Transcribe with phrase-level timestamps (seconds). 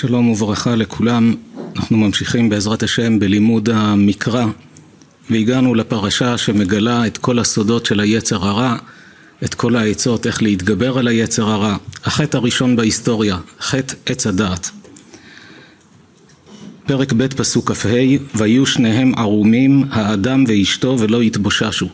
[0.00, 1.34] שלום וברכה לכולם,
[1.76, 4.44] אנחנו ממשיכים בעזרת השם בלימוד המקרא
[5.30, 8.76] והגענו לפרשה שמגלה את כל הסודות של היצר הרע,
[9.44, 14.70] את כל העצות איך להתגבר על היצר הרע, החטא הראשון בהיסטוריה, חטא עץ הדעת.
[16.86, 17.88] פרק ב' פסוק כ"ה:
[18.34, 21.88] ויהיו שניהם ערומים האדם ואשתו ולא יתבוששו.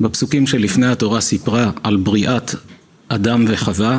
[0.00, 2.54] בפסוקים שלפני התורה סיפרה על בריאת
[3.08, 3.98] אדם וחווה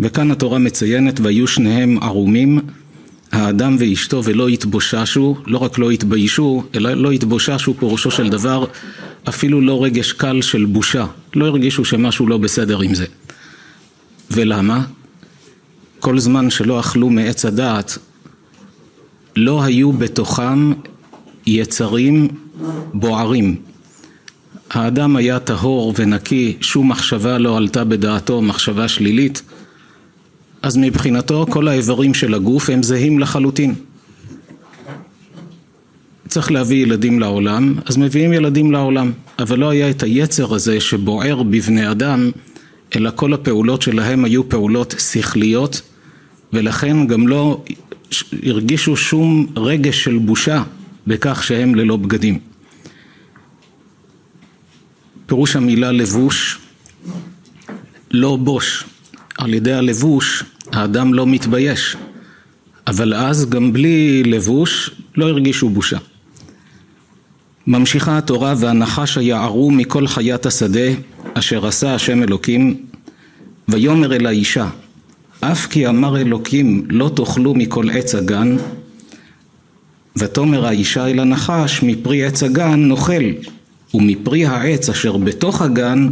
[0.00, 2.60] וכאן התורה מציינת ויהיו שניהם ערומים
[3.32, 8.64] האדם ואשתו ולא יתבוששו, לא רק לא יתביישו, אלא לא יתבוששו פירושו של דבר
[9.28, 13.06] אפילו לא רגש קל של בושה, לא הרגישו שמשהו לא בסדר עם זה.
[14.30, 14.84] ולמה?
[16.00, 17.98] כל זמן שלא אכלו מעץ הדעת
[19.36, 20.72] לא היו בתוכם
[21.46, 22.28] יצרים
[22.94, 23.56] בוערים.
[24.70, 29.42] האדם היה טהור ונקי, שום מחשבה לא עלתה בדעתו, מחשבה שלילית.
[30.64, 33.74] אז מבחינתו כל האיברים של הגוף הם זהים לחלוטין.
[36.28, 41.42] צריך להביא ילדים לעולם, אז מביאים ילדים לעולם, אבל לא היה את היצר הזה שבוער
[41.42, 42.30] בבני אדם,
[42.96, 45.82] אלא כל הפעולות שלהם היו פעולות שכליות,
[46.52, 47.64] ולכן גם לא
[48.42, 50.62] הרגישו שום רגש של בושה
[51.06, 52.38] בכך שהם ללא בגדים.
[55.26, 56.58] פירוש המילה לבוש,
[58.10, 58.84] לא בוש.
[59.38, 61.96] על ידי הלבוש האדם לא מתבייש,
[62.86, 65.98] אבל אז גם בלי לבוש לא הרגישו בושה.
[67.66, 70.88] ממשיכה התורה והנחש היערו מכל חיית השדה
[71.34, 72.76] אשר עשה השם אלוקים
[73.68, 74.68] ויאמר אל האישה
[75.40, 78.56] אף כי אמר אלוקים לא תאכלו מכל עץ הגן
[80.16, 83.24] ותאמר האישה אל הנחש מפרי עץ הגן נאכל
[83.94, 86.08] ומפרי העץ אשר בתוך הגן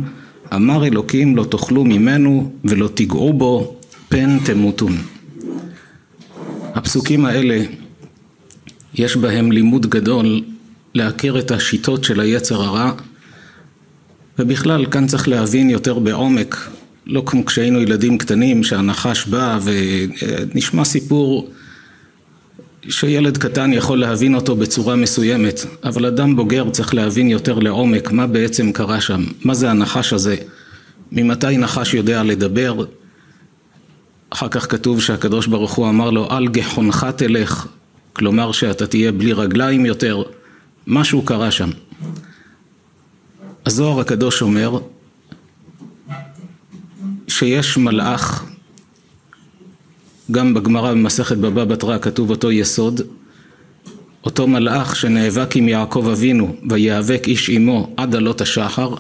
[0.54, 3.76] אמר אלוקים לא תאכלו ממנו ולא תיגעו בו
[4.12, 4.96] פן תמותון.
[6.74, 7.64] הפסוקים האלה
[8.94, 10.42] יש בהם לימוד גדול
[10.94, 12.92] להכיר את השיטות של היצר הרע
[14.38, 16.70] ובכלל כאן צריך להבין יותר בעומק
[17.06, 21.50] לא כמו כשהיינו ילדים קטנים שהנחש בא ונשמע סיפור
[22.88, 28.26] שילד קטן יכול להבין אותו בצורה מסוימת, אבל אדם בוגר צריך להבין יותר לעומק מה
[28.26, 30.36] בעצם קרה שם, מה זה הנחש הזה,
[31.12, 32.84] ממתי נחש יודע לדבר,
[34.32, 37.66] אחר כך כתוב שהקדוש ברוך הוא אמר לו על גחונך תלך,
[38.12, 40.22] כלומר שאתה תהיה בלי רגליים יותר,
[40.86, 41.70] משהו קרה שם.
[43.66, 44.78] הזוהר הקדוש אומר
[47.28, 48.44] שיש מלאך
[50.30, 53.00] גם בגמרא במסכת בבא בתרא כתוב אותו יסוד,
[54.24, 58.94] אותו מלאך שנאבק עם יעקב אבינו ויאבק איש עמו עד עלות השחר,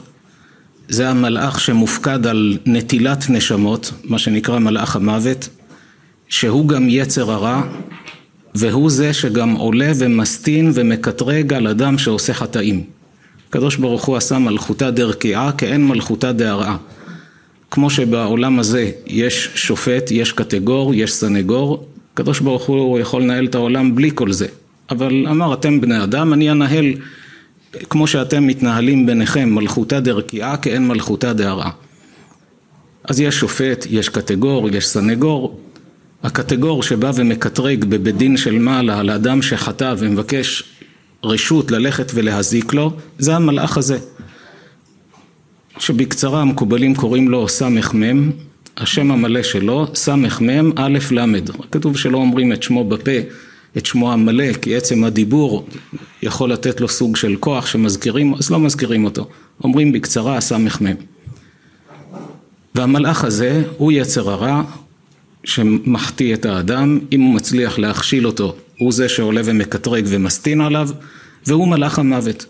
[0.92, 5.48] זה המלאך שמופקד על נטילת נשמות, מה שנקרא מלאך המוות,
[6.28, 7.62] שהוא גם יצר הרע,
[8.54, 12.84] והוא זה שגם עולה ומסטין ומקטרג על אדם שעושה חטאים.
[13.48, 16.76] הקדוש ברוך הוא עשה מלכותא דרקיעה כאין מלכותא דהרעה.
[17.70, 23.54] כמו שבעולם הזה יש שופט, יש קטגור, יש סנגור, הקדוש ברוך הוא יכול לנהל את
[23.54, 24.46] העולם בלי כל זה.
[24.90, 26.94] אבל אמר אתם בני אדם, אני אנהל
[27.90, 31.70] כמו שאתם מתנהלים ביניכם מלכותא דרקיעה כאין מלכותא דהרעה.
[33.04, 35.60] אז יש שופט, יש קטגור, יש סנגור.
[36.22, 40.62] הקטגור שבא ומקטרג בבית דין של מעלה על האדם שחטא ומבקש
[41.24, 43.98] רשות ללכת ולהזיק לו, זה המלאך הזה.
[45.78, 48.30] שבקצרה המקובלים קוראים לו סמ"ם,
[48.76, 51.24] השם המלא שלו סמ"ם א' ל',
[51.70, 53.10] כתוב שלא אומרים את שמו בפה,
[53.76, 55.66] את שמו המלא, כי עצם הדיבור
[56.22, 59.28] יכול לתת לו סוג של כוח שמזכירים, אז לא מזכירים אותו,
[59.64, 60.94] אומרים בקצרה סמ"ם.
[62.74, 64.62] והמלאך הזה הוא יצר הרע
[65.44, 70.88] שמחטיא את האדם, אם הוא מצליח להכשיל אותו, הוא זה שעולה ומקטרג ומסטין עליו,
[71.46, 72.46] והוא מלאך המוות.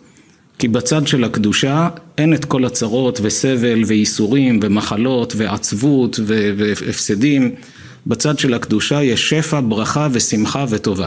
[0.59, 1.89] כי בצד של הקדושה
[2.19, 7.55] אין את כל הצרות וסבל וייסורים ומחלות ועצבות והפסדים.
[8.07, 11.07] בצד של הקדושה יש שפע, ברכה ושמחה וטובה.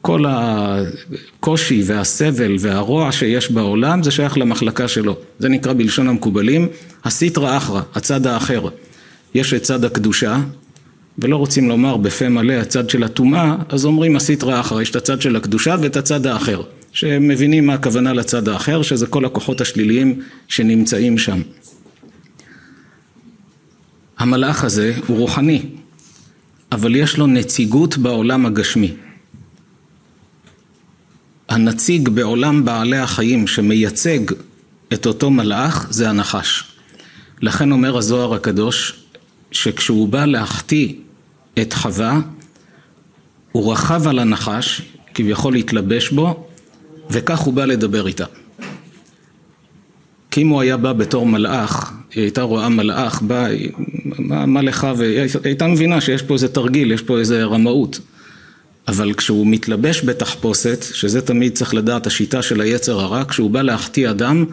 [0.00, 5.16] כל הקושי והסבל והרוע שיש בעולם זה שייך למחלקה שלו.
[5.38, 6.68] זה נקרא בלשון המקובלים
[7.04, 8.68] הסיטרא אחרא, הצד האחר.
[9.34, 10.38] יש את צד הקדושה
[11.18, 15.22] ולא רוצים לומר בפה מלא הצד של הטומאה, אז אומרים הסיטרא אחרא, יש את הצד
[15.22, 16.62] של הקדושה ואת הצד האחר.
[16.92, 21.40] שמבינים מה הכוונה לצד האחר, שזה כל הכוחות השליליים שנמצאים שם.
[24.18, 25.62] המלאך הזה הוא רוחני,
[26.72, 28.94] אבל יש לו נציגות בעולם הגשמי.
[31.48, 34.18] הנציג בעולם בעלי החיים שמייצג
[34.92, 36.64] את אותו מלאך זה הנחש.
[37.40, 39.04] לכן אומר הזוהר הקדוש
[39.52, 40.94] שכשהוא בא להחטיא
[41.62, 42.20] את חווה
[43.52, 44.82] הוא רכב על הנחש,
[45.14, 46.48] כביכול להתלבש בו,
[47.10, 48.24] וכך הוא בא לדבר איתה.
[50.36, 53.48] כי אם הוא היה בא בתור מלאך, היא הייתה רואה מלאך, בא,
[54.18, 58.00] מה, מה לך, והיא הייתה מבינה שיש פה איזה תרגיל, יש פה איזה רמאות.
[58.88, 64.10] אבל כשהוא מתלבש בתחפושת, שזה תמיד צריך לדעת השיטה של היצר הרע, כשהוא בא להחטיא
[64.10, 64.44] אדם,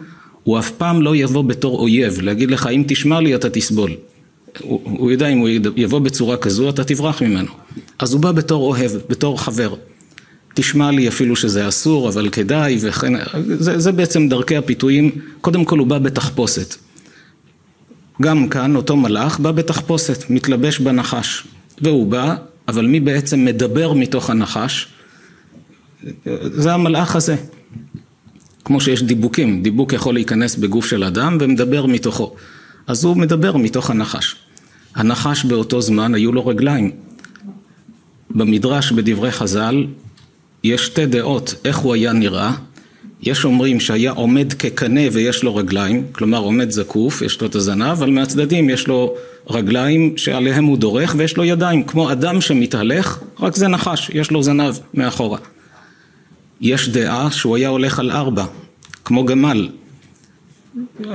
[0.44, 3.90] הוא אף פעם לא יבוא בתור אויב, להגיד לך אם תשמע לי אתה תסבול.
[4.60, 7.50] הוא, הוא יודע אם הוא יבוא בצורה כזו אתה תברח ממנו.
[7.98, 9.74] אז הוא בא בתור אוהב, בתור חבר.
[10.54, 13.12] תשמע לי אפילו שזה אסור, אבל כדאי, וכן,
[13.46, 15.10] זה, זה בעצם דרכי הפיתויים,
[15.40, 16.74] קודם כל הוא בא בתחפושת.
[18.22, 21.44] גם כאן אותו מלאך בא בתחפושת, מתלבש בנחש,
[21.80, 22.36] והוא בא,
[22.68, 24.88] אבל מי בעצם מדבר מתוך הנחש?
[26.42, 27.36] זה המלאך הזה.
[28.64, 32.34] כמו שיש דיבוקים, דיבוק יכול להיכנס בגוף של אדם ומדבר מתוכו.
[32.86, 34.36] אז הוא מדבר מתוך הנחש.
[34.94, 36.90] הנחש באותו זמן היו לו רגליים.
[38.30, 39.86] במדרש בדברי חז"ל
[40.64, 42.52] יש שתי דעות איך הוא היה נראה.
[43.22, 47.88] יש אומרים שהיה עומד כקנה ויש לו רגליים, כלומר עומד זקוף, יש לו את הזנב,
[47.88, 49.14] אבל מהצדדים יש לו
[49.50, 54.42] רגליים שעליהם הוא דורך ויש לו ידיים, כמו אדם שמתהלך, רק זה נחש, יש לו
[54.42, 55.38] זנב מאחורה.
[56.60, 58.44] יש דעה שהוא היה הולך על ארבע,
[59.04, 59.68] כמו גמל.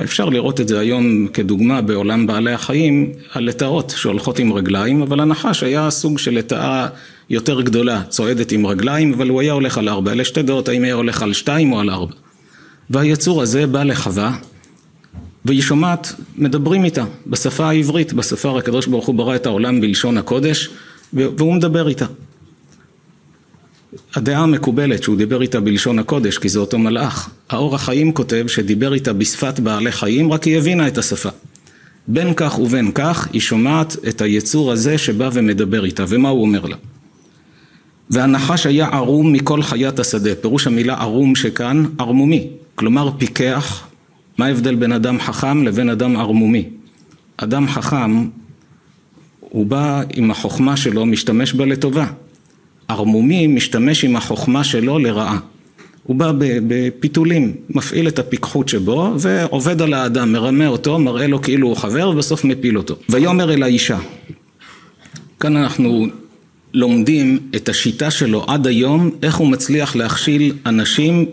[0.02, 5.20] אפשר לראות את זה היום כדוגמה בעולם בעלי החיים, על לטאות שהולכות עם רגליים, אבל
[5.20, 6.88] הנחש היה סוג של לטאה
[7.30, 10.12] יותר גדולה, צועדת עם רגליים, אבל הוא היה הולך על ארבע.
[10.12, 12.14] אלה שתי דעות, האם היה הולך על שתיים או על ארבע.
[12.90, 14.36] והיצור הזה בא לחווה,
[15.44, 20.68] והיא שומעת, מדברים איתה, בשפה העברית, בשפה הקדוש ברוך הוא ברא את העולם בלשון הקודש,
[21.12, 22.06] והוא מדבר איתה.
[24.14, 27.30] הדעה המקובלת שהוא דיבר איתה בלשון הקודש, כי זה אותו מלאך.
[27.50, 31.28] האור החיים כותב שדיבר איתה בשפת בעלי חיים, רק היא הבינה את השפה.
[32.08, 36.66] בין כך ובין כך, היא שומעת את היצור הזה שבא ומדבר איתה, ומה הוא אומר
[36.66, 36.76] לה?
[38.10, 43.86] והנחש היה ערום מכל חיית השדה, פירוש המילה ערום שכאן, ערמומי, כלומר פיקח,
[44.38, 46.68] מה ההבדל בין אדם חכם לבין אדם ערמומי?
[47.36, 48.28] אדם חכם,
[49.40, 52.06] הוא בא עם החוכמה שלו, משתמש בה לטובה.
[52.88, 55.38] ערמומי משתמש עם החוכמה שלו לרעה.
[56.02, 61.68] הוא בא בפיתולים, מפעיל את הפיקחות שבו ועובד על האדם, מרמה אותו, מראה לו כאילו
[61.68, 62.96] הוא חבר ובסוף מפיל אותו.
[63.08, 63.98] ויאמר אל האישה.
[65.40, 66.06] כאן אנחנו
[66.74, 71.26] לומדים את השיטה שלו עד היום, איך הוא מצליח להכשיל אנשים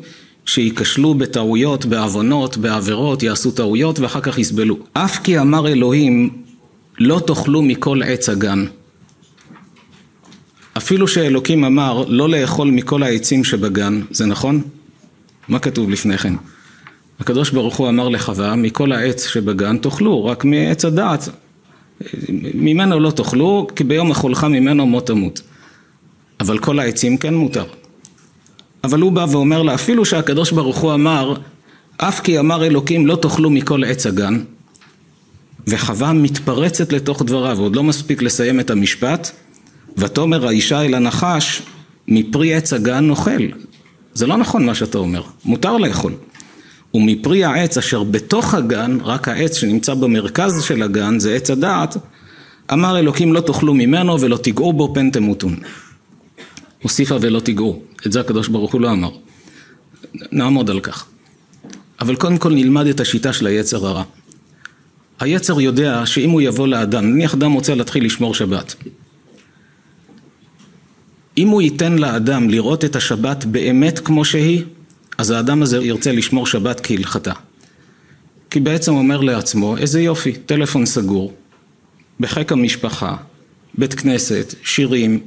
[0.46, 4.78] שייכשלו בטעויות, בעוונות, בעבירות, יעשו טעויות ואחר כך יסבלו.
[4.94, 6.30] אף כי אמר אלוהים
[7.00, 8.66] לא תאכלו מכל עץ הגן.
[10.78, 14.62] אפילו שאלוקים אמר לא לאכול מכל העצים שבגן, זה נכון?
[15.48, 16.34] מה כתוב לפני כן?
[17.20, 21.30] הקדוש ברוך הוא אמר לחווה, מכל העץ שבגן תאכלו, רק מעץ הדעת.
[22.54, 25.42] ממנו לא תאכלו, כי ביום אכולך ממנו מות תמות.
[26.40, 27.66] אבל כל העצים כן מותר.
[28.84, 31.34] אבל הוא בא ואומר לה, אפילו שהקדוש ברוך הוא אמר,
[31.98, 34.40] אף כי אמר אלוקים לא תאכלו מכל עץ הגן,
[35.68, 39.32] וחווה מתפרצת לתוך דבריו, עוד לא מספיק לסיים את המשפט,
[39.98, 41.62] ותאמר האישה אל הנחש,
[42.08, 43.48] מפרי עץ הגן נאכל.
[44.14, 46.14] זה לא נכון מה שאתה אומר, מותר לאכול.
[46.94, 51.98] ומפרי העץ אשר בתוך הגן, רק העץ שנמצא במרכז של הגן, זה עץ הדעת,
[52.74, 55.56] אמר אלוקים לא תאכלו ממנו ולא תיגעו בו פן תמותון.
[56.82, 59.10] הוסיפה ולא תיגעו, את זה הקדוש ברוך הוא לא אמר.
[60.32, 61.06] נעמוד על כך.
[62.00, 64.04] אבל קודם כל נלמד את השיטה של היצר הרע.
[65.20, 68.76] היצר יודע שאם הוא יבוא לאדם, נניח אדם רוצה להתחיל לשמור שבת.
[71.38, 74.64] אם הוא ייתן לאדם לראות את השבת באמת כמו שהיא,
[75.18, 77.34] אז האדם הזה ירצה לשמור שבת כהלכתה.
[78.50, 81.34] כי בעצם הוא אומר לעצמו, איזה יופי, טלפון סגור,
[82.20, 83.16] בחיק המשפחה,
[83.78, 85.20] בית כנסת, שירים,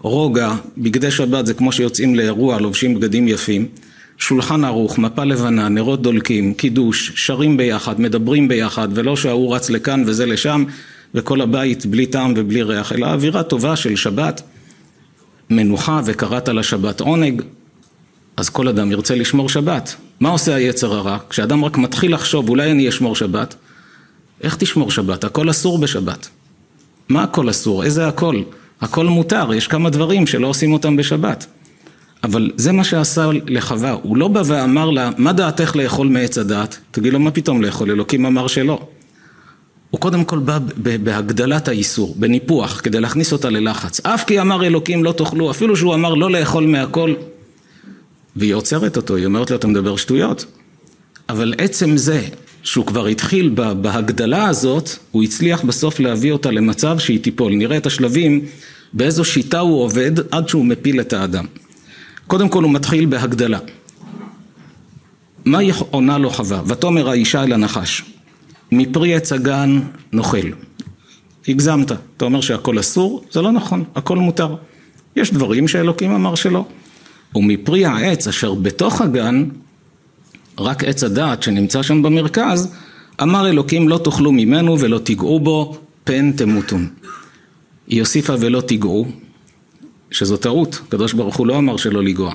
[0.00, 3.68] רוגע, בגדי שבת זה כמו שיוצאים לאירוע, לובשים בגדים יפים,
[4.18, 10.02] שולחן ערוך, מפה לבנה, נרות דולקים, קידוש, שרים ביחד, מדברים ביחד, ולא שההוא רץ לכאן
[10.06, 10.64] וזה לשם,
[11.14, 14.42] וכל הבית בלי טעם ובלי ריח, אלא אווירה טובה של שבת,
[15.50, 17.42] מנוחה וקראת לשבת עונג,
[18.38, 19.94] אז כל אדם ירצה לשמור שבת.
[20.20, 21.18] מה עושה היצר הרע?
[21.30, 23.54] כשאדם רק מתחיל לחשוב, אולי אני אשמור שבת,
[24.42, 25.24] איך תשמור שבת?
[25.24, 26.28] הכל אסור בשבת.
[27.08, 27.84] מה הכל אסור?
[27.84, 28.42] איזה הכל?
[28.80, 31.46] הכל מותר, יש כמה דברים שלא עושים אותם בשבת.
[32.24, 36.78] אבל זה מה שעשה לחווה, הוא לא בא ואמר לה, מה דעתך לאכול מעץ הדעת?
[36.90, 37.90] תגיד לו, מה פתאום לאכול?
[37.90, 38.88] אלוקים אמר שלא.
[39.90, 44.00] הוא קודם כל בא בהגדלת האיסור, בניפוח, כדי להכניס אותה ללחץ.
[44.06, 47.14] אף כי אמר אלוקים לא תאכלו, אפילו שהוא אמר לא לאכול מהכל,
[48.36, 50.44] והיא עוצרת אותו, היא אומרת לו, אתה מדבר שטויות.
[51.28, 52.22] אבל עצם זה
[52.62, 57.52] שהוא כבר התחיל בהגדלה הזאת, הוא הצליח בסוף להביא אותה למצב שהיא תיפול.
[57.52, 58.44] נראה את השלבים
[58.92, 61.46] באיזו שיטה הוא עובד עד שהוא מפיל את האדם.
[62.26, 63.58] קודם כל הוא מתחיל בהגדלה.
[65.44, 65.58] מה
[65.90, 66.62] עונה לו חווה?
[66.66, 68.04] ותאמר האישה אל הנחש,
[68.72, 69.80] מפרי עץ הגן
[70.12, 70.50] נאכל.
[71.48, 73.24] הגזמת, אתה אומר שהכל אסור?
[73.30, 74.54] זה לא נכון, הכל מותר.
[75.16, 76.64] יש דברים שאלוקים אמר שלא.
[77.34, 79.44] ומפרי העץ אשר בתוך הגן,
[80.58, 82.74] רק עץ הדעת שנמצא שם במרכז,
[83.22, 86.88] אמר אלוקים לא תאכלו ממנו ולא תיגעו בו, פן תמותון.
[87.86, 89.06] היא הוסיפה ולא תיגעו,
[90.10, 92.34] שזו טעות, הקדוש ברוך הוא לא אמר שלא לגוע.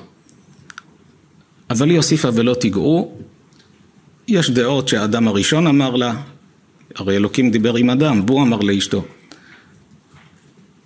[1.70, 3.18] אבל היא הוסיפה ולא תיגעו,
[4.28, 6.14] יש דעות שהאדם הראשון אמר לה,
[6.96, 9.04] הרי אלוקים דיבר עם אדם, והוא אמר לאשתו.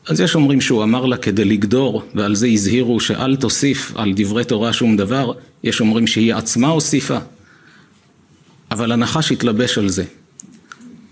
[0.09, 4.45] אז יש אומרים שהוא אמר לה כדי לגדור, ועל זה הזהירו שאל תוסיף על דברי
[4.45, 5.33] תורה שום דבר,
[5.65, 7.19] יש אומרים שהיא עצמה הוסיפה,
[8.71, 10.05] אבל הנחש התלבש על זה.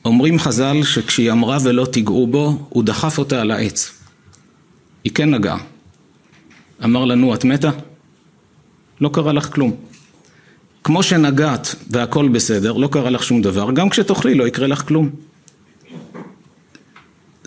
[0.04, 3.92] אומרים חז"ל שכשהיא אמרה ולא תיגעו בו, הוא דחף אותה על העץ.
[5.04, 5.58] היא כן נגעה.
[6.84, 7.70] אמר לנו, את מתה?
[9.00, 9.76] לא קרה לך כלום.
[10.84, 15.10] כמו שנגעת והכל בסדר, לא קרה לך שום דבר, גם כשתאכלי לא יקרה לך כלום.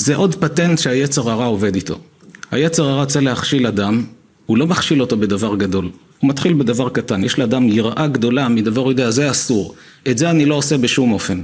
[0.10, 2.00] זה עוד פטנט שהיצר הרע עובד איתו.
[2.52, 4.04] היצר הרע רוצה להכשיל אדם,
[4.46, 5.90] הוא לא מכשיל אותו בדבר גדול,
[6.20, 7.24] הוא מתחיל בדבר קטן.
[7.24, 9.76] יש לאדם יראה גדולה מדבר, הוא יודע, זה אסור.
[10.10, 11.42] את זה אני לא עושה בשום אופן.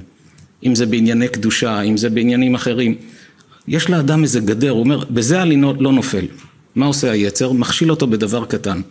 [0.66, 2.96] אם זה בענייני קדושה, אם זה בעניינים אחרים.
[3.68, 6.26] יש לאדם איזה גדר, הוא אומר, בזה אני לא, לא נופל.
[6.76, 7.52] מה עושה היצר?
[7.52, 8.82] מכשיל אותו בדבר קטן.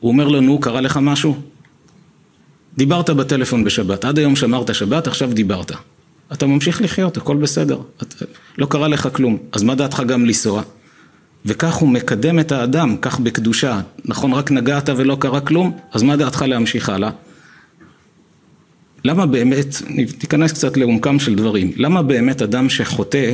[0.00, 1.36] הוא אומר לו, נו, קרה לך משהו?
[2.76, 5.72] דיברת בטלפון בשבת, עד היום שמרת שבת, עכשיו דיברת.
[6.32, 7.80] אתה ממשיך לחיות, הכל בסדר.
[8.02, 8.14] את,
[8.58, 10.62] לא קרה לך כלום, אז מה דעתך גם לנסוע?
[11.46, 13.80] וכך הוא מקדם את האדם, כך בקדושה.
[14.04, 17.10] נכון, רק נגעת ולא קרה כלום, אז מה דעתך להמשיך הלאה?
[19.04, 19.66] למה באמת,
[20.18, 23.32] תיכנס קצת לעומקם של דברים, למה באמת אדם שחוטא,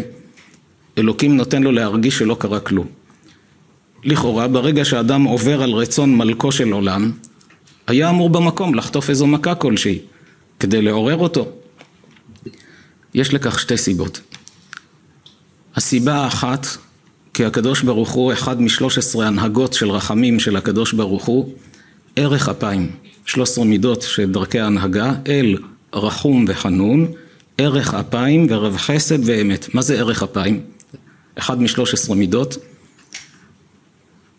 [0.99, 2.87] אלוקים נותן לו להרגיש שלא קרה כלום?
[4.05, 7.13] לכאורה, ברגע שאדם עובר על רצון מלכו של עולם,
[7.87, 9.99] היה אמור במקום לחטוף איזו מכה כלשהי,
[10.61, 11.53] כדי לעורר אותו.
[13.15, 14.21] יש לכך שתי סיבות.
[15.77, 16.67] הסיבה האחת,
[17.35, 21.55] כי הקדוש ברוך הוא, אחד משלוש עשרה הנהגות של רחמים של הקדוש ברוך הוא,
[22.17, 22.91] ערך אפיים.
[23.27, 25.59] שלוש עשרה מידות של דרכי ההנהגה, אל
[25.95, 27.13] רחום וחנון,
[27.59, 29.75] ערך אפיים ורב חסד ואמת.
[29.75, 30.61] מה זה ערך אפיים?
[31.39, 32.57] אחד משלוש עשרה מידות.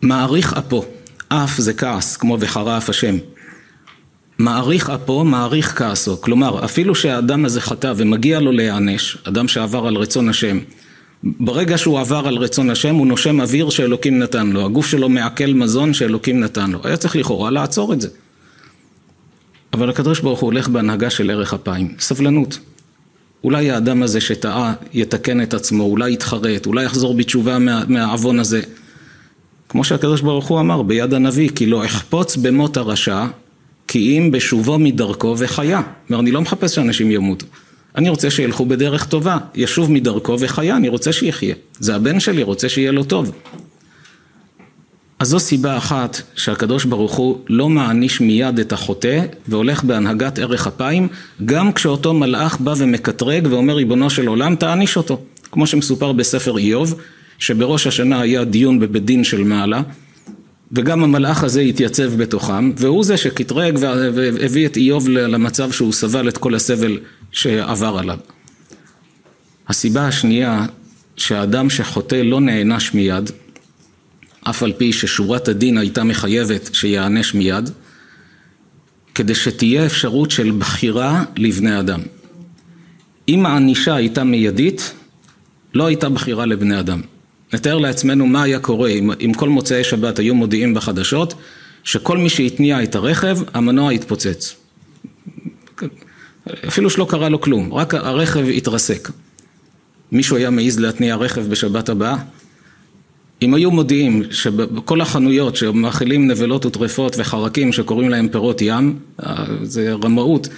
[0.02, 0.84] מעריך אפו,
[1.28, 3.16] אף זה כעס, כמו וחרף השם.
[4.38, 6.20] מעריך אפו, מעריך כעסו.
[6.20, 10.58] כלומר, אפילו שהאדם הזה חטא ומגיע לו להיענש, אדם שעבר על רצון השם,
[11.24, 14.64] ברגע שהוא עבר על רצון השם, הוא נושם אוויר שאלוקים נתן לו.
[14.64, 16.78] הגוף שלו מעכל מזון שאלוקים נתן לו.
[16.84, 18.08] היה צריך לכאורה לעצור את זה.
[19.72, 21.94] אבל הקדוש ברוך הוא הולך בהנהגה של ערך אפיים.
[21.98, 22.58] סבלנות.
[23.44, 28.62] אולי האדם הזה שטעה יתקן את עצמו, אולי יתחרט, אולי יחזור בתשובה מה, מהעוון הזה.
[29.68, 33.24] כמו שהקדוש ברוך הוא אמר ביד הנביא, כי לא אחפוץ במות הרשע,
[33.88, 35.80] כי אם בשובו מדרכו וחיה.
[36.08, 37.46] אומר, אני לא מחפש שאנשים ימותו.
[37.96, 41.54] אני רוצה שילכו בדרך טובה, ישוב מדרכו וחיה, אני רוצה שיחיה.
[41.78, 43.32] זה הבן שלי, רוצה שיהיה לו טוב.
[45.18, 50.66] אז זו סיבה אחת שהקדוש ברוך הוא לא מעניש מיד את החוטא והולך בהנהגת ערך
[50.66, 51.08] אפיים
[51.44, 55.20] גם כשאותו מלאך בא ומקטרג ואומר ריבונו של עולם תעניש אותו
[55.52, 57.00] כמו שמסופר בספר איוב
[57.38, 59.82] שבראש השנה היה דיון בבית דין של מעלה
[60.72, 66.38] וגם המלאך הזה התייצב בתוכם והוא זה שקטרג והביא את איוב למצב שהוא סבל את
[66.38, 66.98] כל הסבל
[67.32, 68.18] שעבר עליו.
[69.68, 70.66] הסיבה השנייה
[71.16, 73.30] שהאדם שחוטא לא נענש מיד
[74.50, 77.70] אף על פי ששורת הדין הייתה מחייבת שיענש מיד,
[79.14, 82.00] כדי שתהיה אפשרות של בחירה לבני אדם.
[83.28, 84.92] אם הענישה הייתה מיידית,
[85.74, 87.00] לא הייתה בחירה לבני אדם.
[87.54, 91.34] נתאר לעצמנו מה היה קורה אם, אם כל מוצאי שבת היו מודיעים בחדשות
[91.84, 94.56] שכל מי שהתניע את הרכב, המנוע התפוצץ.
[96.68, 99.10] אפילו שלא קרה לו כלום, רק הרכב התרסק.
[100.12, 102.16] מישהו היה מעז להתניע רכב בשבת הבאה?
[103.42, 108.98] אם היו מודיעים שבכל החנויות שמאכילים נבלות וטרפות וחרקים שקוראים להם פירות ים,
[109.62, 110.48] זה רמאות,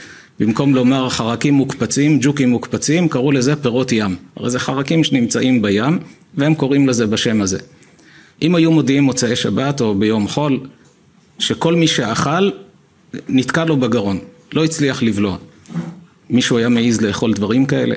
[0.40, 4.16] במקום לומר חרקים מוקפצים, ג'וקים מוקפצים, קראו לזה פירות ים.
[4.37, 5.99] הרי זה חרקים שנמצאים בים
[6.35, 7.59] והם קוראים לזה בשם הזה.
[8.43, 10.61] אם היו מודיעים מוצאי שבת או ביום חול,
[11.39, 12.51] שכל מי שאכל
[13.29, 14.19] נתקע לו בגרון,
[14.53, 15.37] לא הצליח לבלוע.
[16.31, 17.95] מישהו היה מעז לאכול דברים כאלה?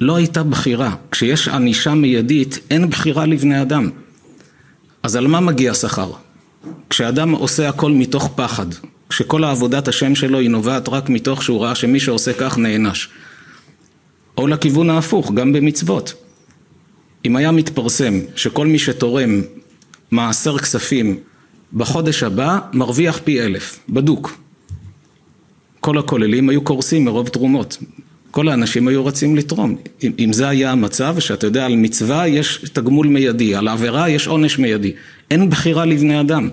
[0.00, 0.94] לא הייתה בחירה.
[1.10, 3.90] כשיש ענישה מיידית, אין בחירה לבני אדם.
[5.02, 6.10] אז על מה מגיע שכר?
[6.90, 8.66] כשאדם עושה הכל מתוך פחד,
[9.08, 13.08] כשכל העבודת השם שלו היא נובעת רק מתוך שהוא ראה שמי שעושה כך נענש.
[14.38, 16.23] או לכיוון ההפוך, גם במצוות.
[17.24, 19.42] אם היה מתפרסם שכל מי שתורם
[20.10, 21.18] מעשר כספים
[21.72, 24.38] בחודש הבא מרוויח פי אלף, בדוק.
[25.80, 27.78] כל הכוללים היו קורסים מרוב תרומות.
[28.30, 29.76] כל האנשים היו רצים לתרום.
[30.02, 34.26] אם, אם זה היה המצב, שאתה יודע, על מצווה יש תגמול מיידי, על עבירה יש
[34.26, 34.92] עונש מיידי.
[35.30, 36.48] אין בחירה לבני אדם.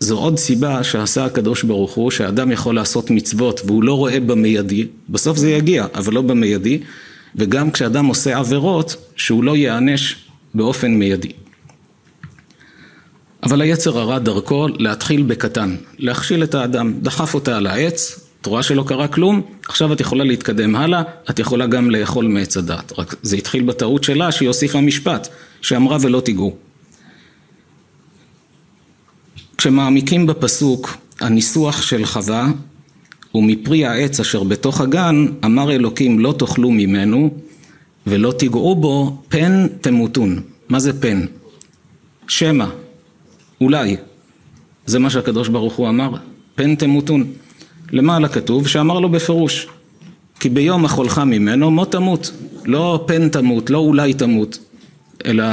[0.00, 4.86] זו עוד סיבה שעשה הקדוש ברוך הוא, שאדם יכול לעשות מצוות והוא לא רואה במיידי,
[5.08, 6.78] בסוף זה יגיע, אבל לא במיידי,
[7.36, 10.16] וגם כשאדם עושה עבירות, שהוא לא ייענש
[10.54, 11.32] באופן מיידי.
[13.42, 18.62] אבל היצר הרע דרכו להתחיל בקטן, להכשיל את האדם, דחף אותה על העץ, את רואה
[18.62, 22.92] שלא קרה כלום, עכשיו את יכולה להתקדם הלאה, את יכולה גם לאכול מעץ הדת.
[22.98, 25.28] רק זה התחיל בטעות שלה שהיא הוסיפה משפט,
[25.62, 26.56] שאמרה ולא תיגעו.
[29.58, 32.46] כשמעמיקים בפסוק, הניסוח של חווה
[33.34, 37.30] ומפרי העץ אשר בתוך הגן, אמר אלוקים לא תאכלו ממנו
[38.06, 40.40] ולא תיגעו בו, פן תמותון.
[40.68, 41.20] מה זה פן?
[42.28, 42.66] שמא,
[43.60, 43.96] אולי.
[44.86, 46.10] זה מה שהקדוש ברוך הוא אמר,
[46.54, 47.24] פן תמותון.
[47.92, 49.66] למעלה כתוב שאמר לו בפירוש,
[50.40, 52.32] כי ביום אכולך ממנו מות תמות,
[52.64, 54.58] לא פן תמות, לא אולי תמות,
[55.24, 55.44] אלא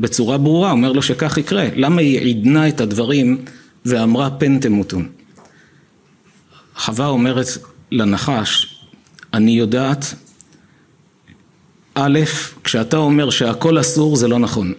[0.00, 1.68] בצורה ברורה, אומר לו שכך יקרה.
[1.76, 3.38] למה היא עידנה את הדברים
[3.86, 5.08] ואמרה פן תמותון?
[6.76, 7.46] חווה אומרת
[7.92, 8.80] לנחש,
[9.34, 10.14] אני יודעת,
[11.94, 12.20] א',
[12.64, 14.72] כשאתה אומר שהכל אסור זה לא נכון.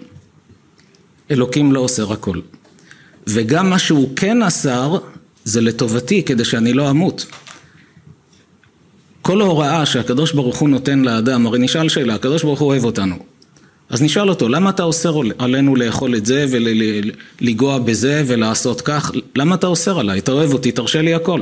[1.31, 2.39] אלוקים לא אוסר הכל.
[3.27, 4.97] וגם מה שהוא כן אסר
[5.43, 7.25] זה לטובתי כדי שאני לא אמות.
[9.21, 13.15] כל הוראה שהקדוש ברוך הוא נותן לאדם, הרי נשאל שאלה, הקדוש ברוך הוא אוהב אותנו.
[13.89, 19.11] אז נשאל אותו, למה אתה אוסר עלינו לאכול את זה ולגוע בזה ולעשות כך?
[19.35, 20.19] למה אתה אוסר עליי?
[20.19, 21.41] אתה אוהב אותי, תרשה לי הכל.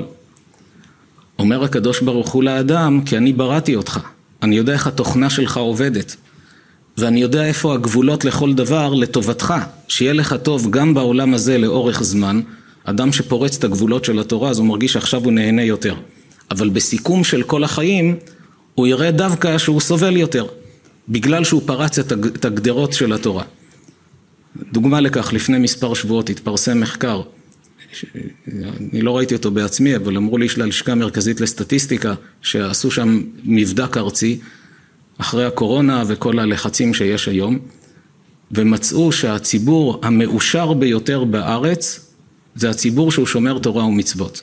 [1.46, 4.00] אומר הקדוש ברוך הוא לאדם, כי אני בראתי אותך.
[4.44, 6.16] אני יודע איך התוכנה שלך עובדת.
[6.98, 9.54] ואני יודע איפה הגבולות לכל דבר לטובתך.
[9.88, 12.42] שיהיה לך טוב גם בעולם הזה לאורך זמן.
[12.84, 15.96] אדם שפורץ את הגבולות של התורה, אז הוא מרגיש שעכשיו הוא נהנה יותר.
[16.52, 18.16] אבל בסיכום של כל החיים,
[18.76, 20.46] הוא יראה דווקא שהוא סובל יותר.
[21.10, 23.44] בגלל שהוא פרץ את הגדרות של התורה.
[24.72, 27.22] דוגמה לכך, לפני מספר שבועות התפרסם מחקר
[28.94, 34.40] אני לא ראיתי אותו בעצמי, אבל אמרו לי ללשכה המרכזית לסטטיסטיקה שעשו שם מבדק ארצי
[35.18, 37.60] אחרי הקורונה וכל הלחצים שיש היום
[38.52, 42.12] ומצאו שהציבור המאושר ביותר בארץ
[42.56, 44.42] זה הציבור שהוא שומר תורה ומצוות.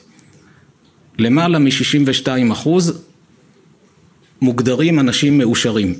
[1.19, 3.01] למעלה מ-62 אחוז
[4.41, 5.93] מוגדרים אנשים מאושרים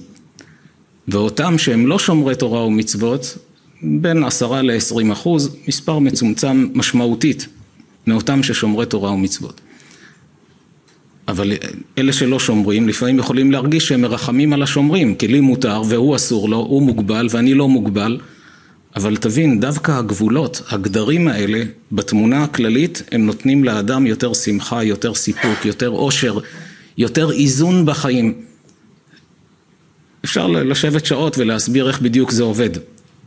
[1.07, 3.37] ואותם שהם לא שומרי תורה ומצוות
[3.83, 7.47] בין עשרה לעשרים אחוז, מספר מצומצם משמעותית
[8.07, 9.61] מאותם ששומרי תורה ומצוות.
[11.27, 11.51] אבל
[11.97, 16.49] אלה שלא שומרים לפעמים יכולים להרגיש שהם מרחמים על השומרים, כי לי מותר והוא אסור
[16.49, 18.19] לו, הוא מוגבל ואני לא מוגבל,
[18.95, 25.65] אבל תבין, דווקא הגבולות, הגדרים האלה, בתמונה הכללית, הם נותנים לאדם יותר שמחה, יותר סיפוק,
[25.65, 26.39] יותר עושר,
[26.97, 28.33] יותר איזון בחיים.
[30.25, 32.69] אפשר לשבת שעות ולהסביר איך בדיוק זה עובד.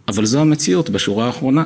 [0.08, 1.62] אבל זו המציאות בשורה האחרונה.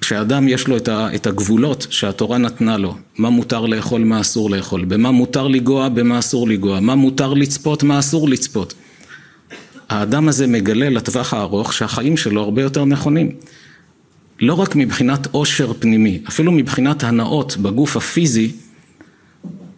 [0.00, 5.10] כשאדם יש לו את הגבולות שהתורה נתנה לו, מה מותר לאכול, מה אסור לאכול, במה
[5.10, 8.74] מותר לגוע, במה אסור לגוע, מה מותר לצפות, מה אסור לצפות.
[9.88, 13.30] האדם הזה מגלה לטווח הארוך שהחיים שלו הרבה יותר נכונים.
[14.40, 18.52] לא רק מבחינת עושר פנימי, אפילו מבחינת הנאות בגוף הפיזי,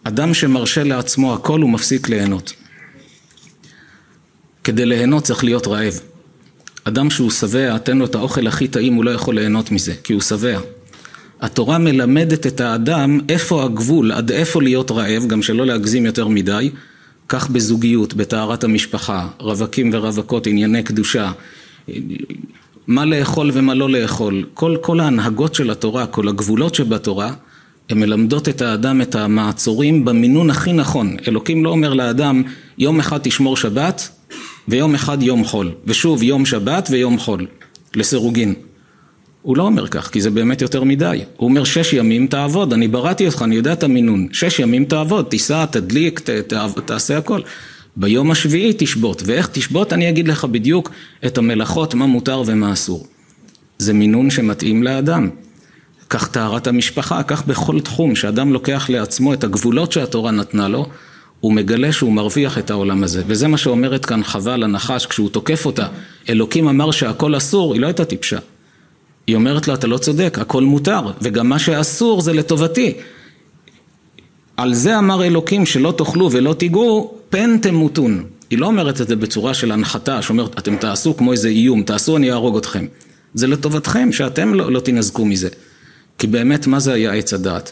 [0.03, 2.53] אדם שמרשה לעצמו הכל הוא מפסיק ליהנות.
[4.63, 5.99] כדי ליהנות צריך להיות רעב.
[6.87, 10.13] אדם שהוא שבע, תן לו את האוכל הכי טעים, הוא לא יכול ליהנות מזה, כי
[10.13, 10.59] הוא שבע.
[11.41, 16.69] התורה מלמדת את האדם איפה הגבול, עד איפה להיות רעב, גם שלא להגזים יותר מדי,
[17.29, 21.31] כך בזוגיות, בטהרת המשפחה, רווקים ורווקות, ענייני קדושה,
[22.87, 27.33] מה לאכול ומה לא לאכול, כל, כל ההנהגות של התורה, כל הגבולות שבתורה,
[27.89, 31.17] הן מלמדות את האדם את המעצורים במינון הכי נכון.
[31.27, 32.43] אלוקים לא אומר לאדם,
[32.77, 34.09] יום אחד תשמור שבת,
[34.67, 37.47] ויום אחד יום חול, ושוב יום שבת ויום חול,
[37.95, 38.53] לסירוגין.
[39.41, 41.21] הוא לא אומר כך, כי זה באמת יותר מדי.
[41.37, 44.27] הוא אומר שש ימים תעבוד, אני בראתי אותך, אני יודע את המינון.
[44.31, 46.53] שש ימים תעבוד, תיסע, תדליק, ת, ת,
[46.85, 47.41] תעשה הכל.
[47.95, 50.91] ביום השביעי תשבות, ואיך תשבות אני אגיד לך בדיוק
[51.25, 53.07] את המלאכות, מה מותר ומה אסור.
[53.77, 55.29] זה מינון שמתאים לאדם.
[56.09, 60.89] כך טהרת המשפחה, כך בכל תחום שאדם לוקח לעצמו את הגבולות שהתורה נתנה לו,
[61.39, 63.23] הוא מגלה שהוא מרוויח את העולם הזה.
[63.27, 65.87] וזה מה שאומרת כאן חווה לנחש כשהוא תוקף אותה.
[66.29, 68.37] אלוקים אמר שהכל אסור, היא לא הייתה טיפשה.
[69.27, 72.93] היא אומרת לו, אתה לא צודק, הכל מותר, וגם מה שאסור זה לטובתי.
[74.57, 78.23] על זה אמר אלוקים שלא תאכלו ולא תיגעו, פן תמותון.
[78.49, 82.17] היא לא אומרת את זה בצורה של הנחתה, שאומרת, אתם תעשו כמו איזה איום, תעשו
[82.17, 82.85] אני אהרוג אתכם.
[83.33, 85.49] זה לטובתכם, שאתם לא, לא תנזקו מזה.
[86.17, 87.71] כי באמת, מה זה היה עץ הדעת?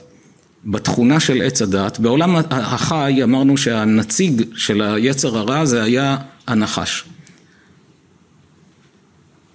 [0.65, 7.03] בתכונה של עץ הדעת, בעולם החי אמרנו שהנציג של היצר הרע זה היה הנחש.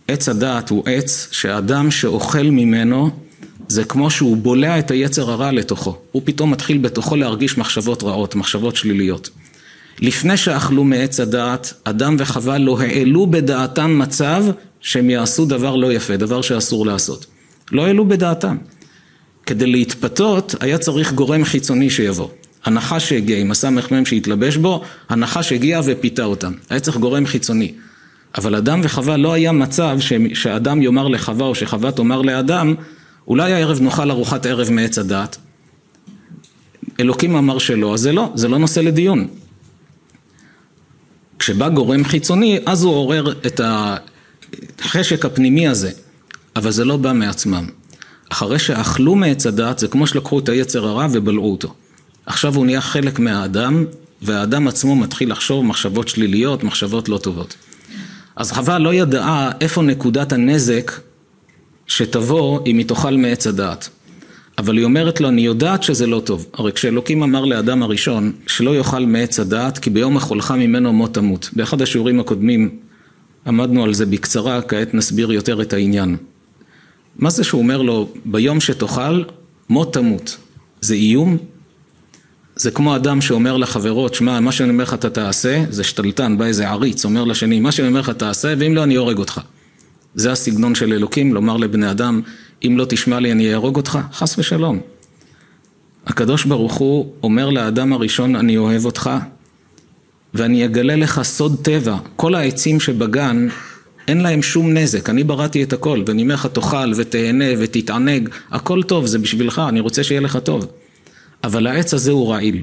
[0.09, 3.11] עץ הדעת הוא עץ שאדם שאוכל ממנו
[3.69, 5.99] זה כמו שהוא בולע את היצר הרע לתוכו.
[6.13, 9.31] הוא פתאום מתחיל בתוכו להרגיש מחשבות רעות, מחשבות שליליות.
[10.01, 14.45] לפני שאכלו מעץ הדעת, אדם וחווה לא העלו בדעתם מצב
[14.81, 17.27] שהם יעשו דבר לא יפה, דבר שאסור לעשות.
[17.73, 18.57] לא העלו בדעתם.
[19.51, 22.29] כדי להתפתות היה צריך גורם חיצוני שיבוא.
[22.65, 26.53] הנחש שהגיע עם הסמ"ם שהתלבש בו, הנחש הגיע ופיתה אותם.
[26.71, 27.73] היה צריך גורם חיצוני.
[28.39, 29.99] אבל אדם וחווה לא היה מצב
[30.35, 32.75] שאדם יאמר לחווה או שחווה תאמר לאדם,
[33.29, 35.37] אולי הערב נאכל ארוחת ערב מעץ הדעת.
[37.01, 39.29] אלוקים אמר שלא, אז זה לא, זה לא נושא לדיון.
[41.39, 43.61] כשבא גורם חיצוני, אז הוא עורר את
[44.79, 45.91] החשק הפנימי הזה,
[46.57, 47.80] אבל זה לא בא מעצמם.
[48.31, 51.75] אחרי שאכלו מעץ הדעת, זה כמו שלקחו את היצר הרע ובלעו אותו.
[52.27, 53.85] עכשיו הוא נהיה חלק מהאדם,
[54.23, 57.55] והאדם עצמו מתחיל לחשוב מחשבות שליליות, מחשבות לא טובות.
[58.37, 60.93] אז חווה לא ידעה איפה נקודת הנזק
[61.87, 63.89] שתבוא אם היא תאכל מעץ הדעת.
[64.59, 66.47] אבל היא אומרת לו, אני יודעת שזה לא טוב.
[66.53, 71.51] הרי כשאלוקים אמר לאדם הראשון שלא יאכל מעץ הדעת, כי ביום אכולך ממנו מות תמות.
[71.53, 72.71] באחד השיעורים הקודמים
[73.47, 76.17] עמדנו על זה בקצרה, כעת נסביר יותר את העניין.
[77.21, 79.23] מה זה שהוא אומר לו, ביום שתאכל,
[79.69, 80.37] מות תמות.
[80.81, 81.37] זה איום?
[82.57, 86.45] זה כמו אדם שאומר לחברות, שמע, מה שאני אומר לך אתה תעשה, זה שתלטן, בא
[86.45, 89.41] איזה עריץ, אומר לשני, מה שאני אומר לך תעשה, ואם לא אני הורג אותך.
[90.15, 92.21] זה הסגנון של אלוקים, לומר לבני אדם,
[92.67, 94.81] אם לא תשמע לי אני אהרוג אותך, חס ושלום.
[96.07, 99.11] הקדוש ברוך הוא אומר לאדם הראשון, אני אוהב אותך,
[100.35, 101.97] ואני אגלה לך סוד טבע.
[102.17, 103.49] כל העצים שבגן,
[104.09, 105.11] אין להם שום נזק.
[105.11, 109.81] אני בראתי את הכל, ואני אומר לך, תאכל ותהנה ותתענג, הכל טוב, זה בשבילך, אני
[109.81, 110.67] רוצה שיהיה לך טוב.
[111.45, 112.63] אבל העץ הזה הוא רעיל.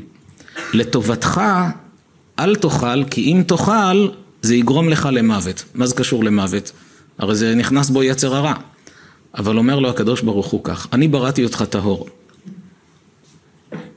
[0.73, 1.41] לטובתך,
[2.39, 4.07] אל תאכל, כי אם תאכל,
[4.41, 5.63] זה יגרום לך למוות.
[5.75, 6.71] מה זה קשור למוות?
[7.17, 8.53] הרי זה נכנס בו יצר הרע.
[9.37, 12.07] אבל אומר לו הקדוש ברוך הוא כך, אני בראתי אותך טהור.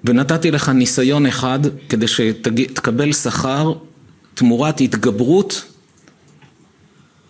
[0.05, 3.73] ונתתי לך ניסיון אחד כדי שתקבל שכר
[4.35, 5.65] תמורת התגברות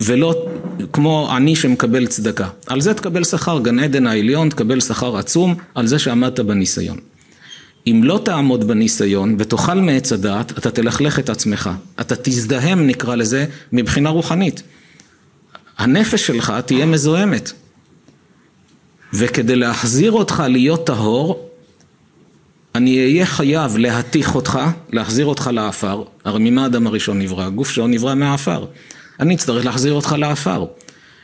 [0.00, 0.46] ולא
[0.92, 2.48] כמו עני שמקבל צדקה.
[2.66, 6.98] על זה תקבל שכר, גן עדן העליון, תקבל שכר עצום על זה שעמדת בניסיון.
[7.86, 11.70] אם לא תעמוד בניסיון ותאכל מעץ הדעת, אתה תלכלך את עצמך.
[12.00, 14.62] אתה תזדהם, נקרא לזה, מבחינה רוחנית.
[15.78, 17.52] הנפש שלך תהיה מזוהמת.
[19.12, 21.50] וכדי להחזיר אותך להיות טהור,
[22.74, 24.58] אני אהיה חייב להתיך אותך,
[24.92, 27.44] להחזיר אותך לעפר, הרי ממה האדם הראשון נברא?
[27.44, 28.64] הגוף שלו נברא מהעפר.
[29.20, 30.64] אני אצטרך להחזיר אותך לעפר.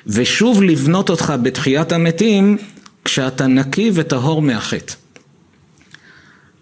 [0.06, 2.56] ושוב לבנות אותך בתחיית המתים,
[3.04, 4.94] כשאתה נקי וטהור מהחטא.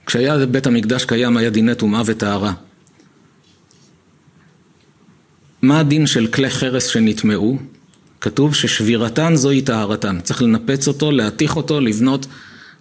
[0.06, 2.52] כשהיה בית המקדש קיים היה דיני טומאה וטהרה.
[5.62, 7.58] מה הדין של כלי חרס שנטמעו?
[8.20, 10.20] כתוב ששבירתן זוהי טהרתן.
[10.22, 12.26] צריך לנפץ אותו, להתיך אותו, לבנות.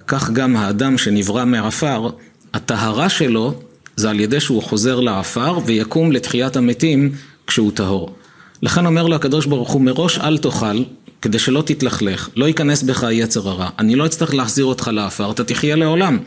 [0.07, 2.09] כך גם האדם שנברא מעפר,
[2.53, 3.61] הטהרה שלו
[3.95, 7.11] זה על ידי שהוא חוזר לעפר ויקום לתחיית המתים
[7.47, 8.15] כשהוא טהור.
[8.63, 10.83] לכן אומר לו הקדוש ברוך הוא מראש אל תאכל
[11.21, 15.43] כדי שלא תתלכלך, לא ייכנס בך היצר הרע, אני לא אצטרך להחזיר אותך לעפר, אתה
[15.43, 16.19] תחיה לעולם.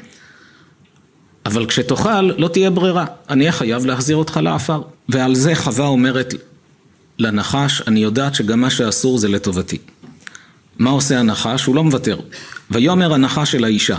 [1.47, 4.83] אבל כשתאכל לא תהיה ברירה, אני אהיה חייב להחזיר אותך לעפר.
[5.09, 6.35] ועל זה חווה אומרת
[7.19, 9.79] לנחש, אני יודעת שגם מה שאסור זה לטובתי.
[10.79, 11.65] מה עושה הנחש?
[11.65, 12.19] הוא לא מוותר.
[12.71, 13.97] ויאמר הנחש אל האישה,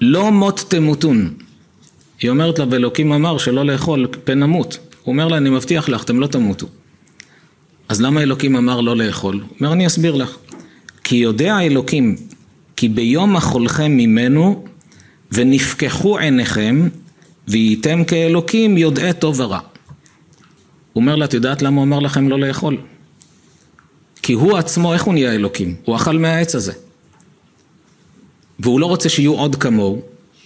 [0.00, 1.34] לא מות תמותון.
[2.20, 4.78] היא אומרת לה, ואלוקים אמר שלא לאכול פן נמות.
[5.02, 6.66] הוא אומר לה, אני מבטיח לך, אתם לא תמותו.
[7.88, 9.34] אז למה אלוקים אמר לא לאכול?
[9.34, 10.36] הוא אומר, אני אסביר לך.
[11.04, 12.16] כי יודע אלוקים,
[12.76, 14.64] כי ביום אכולכם ממנו,
[15.32, 16.88] ונפקחו עיניכם,
[17.48, 19.58] והייתם כאלוקים יודעי טוב ורע.
[20.92, 22.76] הוא אומר לה, את יודעת למה הוא אמר לכם לא לאכול?
[24.22, 25.74] כי הוא עצמו, איך הוא נהיה אלוקים?
[25.84, 26.72] הוא אכל מהעץ הזה.
[28.58, 30.02] והוא לא רוצה שיהיו עוד כמוהו,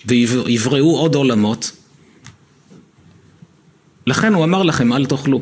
[0.06, 1.72] ויבראו עוד עולמות.
[4.06, 5.40] לכן הוא אמר לכם, אל תאכלו.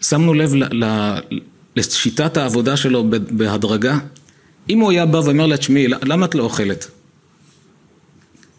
[0.00, 0.52] שמנו לב
[1.76, 3.98] לשיטת העבודה שלו בהדרגה.
[4.70, 6.90] אם הוא היה בא ואומר לה, תשמעי, למה את לא אוכלת?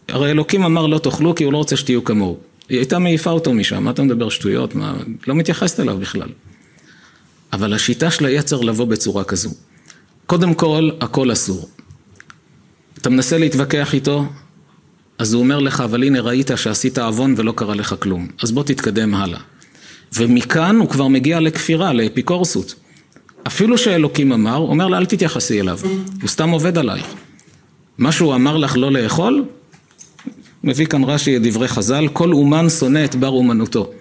[0.07, 2.37] הרי אלוקים אמר לא תאכלו כי הוא לא רוצה שתהיו כמוהו.
[2.69, 4.75] היא הייתה מעיפה אותו משם, מה אתה מדבר שטויות?
[4.75, 4.93] מה...
[5.27, 6.29] לא מתייחסת אליו בכלל.
[7.53, 9.49] אבל השיטה של היצר לבוא בצורה כזו.
[10.25, 11.69] קודם כל, הכל אסור.
[12.97, 14.25] אתה מנסה להתווכח איתו,
[15.17, 18.63] אז הוא אומר לך, אבל הנה ראית שעשית עוון ולא קרה לך כלום, אז בוא
[18.63, 19.39] תתקדם הלאה.
[20.15, 22.75] ומכאן הוא כבר מגיע לכפירה, לאפיקורסות.
[23.47, 25.79] אפילו שאלוקים אמר, הוא אומר לה אל תתייחסי אליו,
[26.21, 27.05] הוא סתם עובד עלייך.
[27.97, 29.45] מה שהוא אמר לך לא לאכול,
[30.63, 33.91] מביא כאן רש"י את דברי חז"ל, כל אומן שונא את בר אומנותו.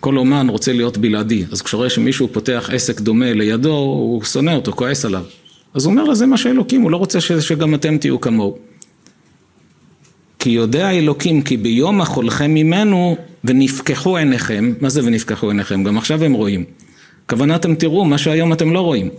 [0.00, 4.72] כל אומן רוצה להיות בלעדי, אז כשרואה שמישהו פותח עסק דומה לידו, הוא שונא אותו,
[4.72, 5.24] כועס עליו.
[5.74, 8.58] אז הוא אומר לה, זה מה שאלוקים, הוא לא רוצה שגם אתם תהיו כמוהו.
[10.38, 15.84] כי יודע אלוקים כי ביום אכולכם ממנו ונפקחו עיניכם, מה זה ונפקחו עיניכם?
[15.84, 16.64] גם עכשיו הם רואים.
[17.28, 19.10] כוונה אתם תראו מה שהיום אתם לא רואים.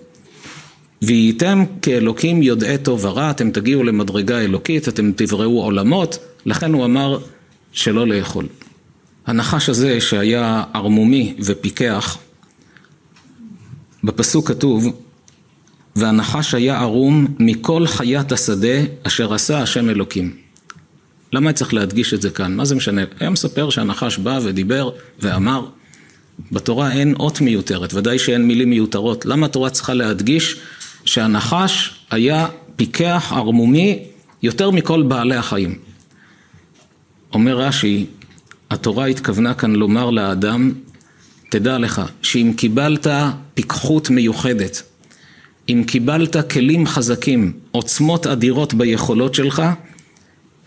[1.01, 7.19] והייתם כאלוקים יודעי טוב ורע, אתם תגיעו למדרגה אלוקית, אתם תבראו עולמות, לכן הוא אמר
[7.71, 8.47] שלא לאכול.
[9.27, 12.17] הנחש הזה שהיה ערמומי ופיקח,
[14.03, 15.01] בפסוק כתוב,
[15.95, 20.42] והנחש היה ערום מכל חיית השדה אשר עשה השם אלוקים.
[21.33, 22.55] למה צריך להדגיש את זה כאן?
[22.55, 23.01] מה זה משנה?
[23.19, 25.65] היה מספר שהנחש בא ודיבר ואמר,
[26.51, 29.25] בתורה אין אות מיותרת, ודאי שאין מילים מיותרות.
[29.25, 30.59] למה התורה צריכה להדגיש
[31.05, 33.99] שהנחש היה פיקח ערמומי
[34.43, 35.75] יותר מכל בעלי החיים?
[37.33, 38.05] אומר רש"י,
[38.69, 40.71] התורה התכוונה כאן לומר לאדם,
[41.49, 43.07] תדע לך שאם קיבלת
[43.53, 44.83] פיקחות מיוחדת,
[45.69, 49.63] אם קיבלת כלים חזקים, עוצמות אדירות ביכולות שלך,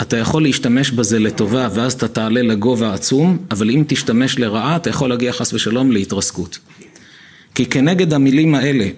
[0.03, 4.91] אתה יכול להשתמש בזה לטובה ואז אתה תעלה לגובה עצום, אבל אם תשתמש לרעה אתה
[4.91, 6.59] יכול להגיע חס ושלום להתרסקות.
[7.55, 8.89] כי כנגד המילים האלה,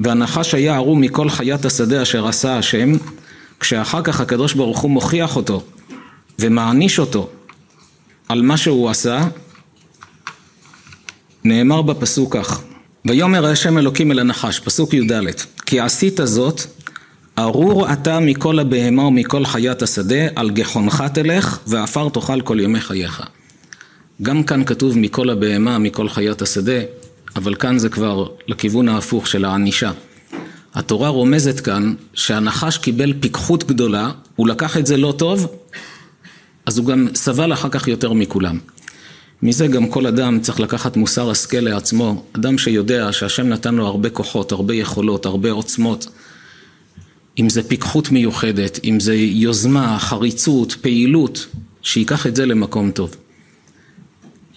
[0.00, 2.92] והנחש היה ערום מכל חיית השדה אשר עשה השם,
[3.60, 5.62] כשאחר כך הקדוש ברוך הוא מוכיח אותו
[6.38, 7.30] ומעניש אותו
[8.28, 9.28] על מה שהוא עשה,
[11.44, 12.60] נאמר בפסוק כך:
[13.04, 15.12] ויאמר השם אלוקים אל הנחש, פסוק י"ד,
[15.66, 16.60] כי עשית זאת
[17.38, 23.22] ארור אתה מכל הבהמה ומכל חיית השדה, על גחונך תלך, ועפר תאכל כל ימי חייך.
[24.22, 26.80] גם כאן כתוב מכל הבהמה, מכל חיית השדה,
[27.36, 29.90] אבל כאן זה כבר לכיוון ההפוך של הענישה.
[30.74, 35.46] התורה רומזת כאן שהנחש קיבל פיקחות גדולה, הוא לקח את זה לא טוב,
[36.66, 38.58] אז הוא גם סבל אחר כך יותר מכולם.
[39.42, 44.10] מזה גם כל אדם צריך לקחת מוסר השכל לעצמו, אדם שיודע שהשם נתן לו הרבה
[44.10, 46.06] כוחות, הרבה יכולות, הרבה עוצמות.
[47.38, 51.46] אם זה פיקחות מיוחדת, אם זה יוזמה, חריצות, פעילות,
[51.82, 53.16] שייקח את זה למקום טוב.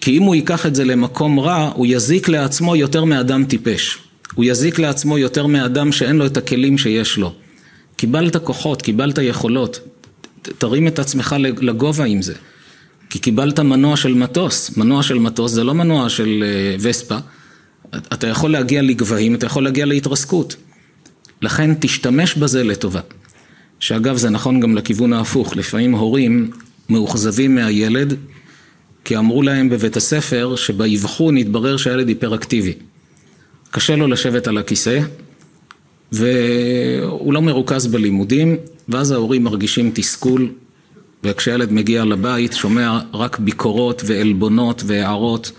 [0.00, 3.98] כי אם הוא ייקח את זה למקום רע, הוא יזיק לעצמו יותר מאדם טיפש.
[4.34, 7.34] הוא יזיק לעצמו יותר מאדם שאין לו את הכלים שיש לו.
[7.96, 9.80] קיבלת כוחות, קיבלת יכולות,
[10.42, 12.34] תרים את עצמך לגובה עם זה.
[13.10, 17.16] כי קיבלת מנוע של מטוס, מנוע של מטוס זה לא מנוע של אה, וספה.
[17.96, 20.56] אתה יכול להגיע לגבהים, אתה יכול להגיע להתרסקות.
[21.42, 23.00] לכן תשתמש בזה לטובה.
[23.80, 26.50] שאגב זה נכון גם לכיוון ההפוך, לפעמים הורים
[26.88, 28.14] מאוכזבים מהילד
[29.04, 32.74] כי אמרו להם בבית הספר שבאבחון התברר שהילד היפראקטיבי.
[33.70, 35.00] קשה לו לשבת על הכיסא
[36.12, 38.56] והוא לא מרוכז בלימודים
[38.88, 40.48] ואז ההורים מרגישים תסכול
[41.24, 45.52] וכשהילד מגיע לבית שומע רק ביקורות ועלבונות והערות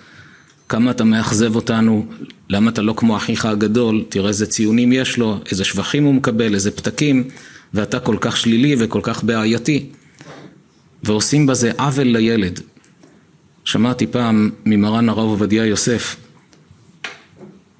[0.70, 2.06] כמה אתה מאכזב אותנו,
[2.50, 6.54] למה אתה לא כמו אחיך הגדול, תראה איזה ציונים יש לו, איזה שבחים הוא מקבל,
[6.54, 7.24] איזה פתקים,
[7.74, 9.86] ואתה כל כך שלילי וכל כך בעייתי.
[11.04, 12.60] ועושים בזה עוול לילד.
[13.66, 16.16] שמעתי פעם ממרן הרב עובדיה יוסף,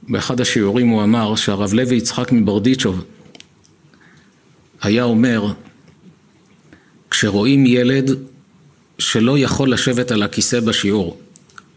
[0.08, 3.04] באחד השיעורים הוא אמר שהרב לוי יצחק מברדיצ'וב
[4.82, 5.54] היה אומר,
[7.12, 8.12] כשרואים ילד
[9.00, 11.18] שלא יכול לשבת על הכיסא בשיעור,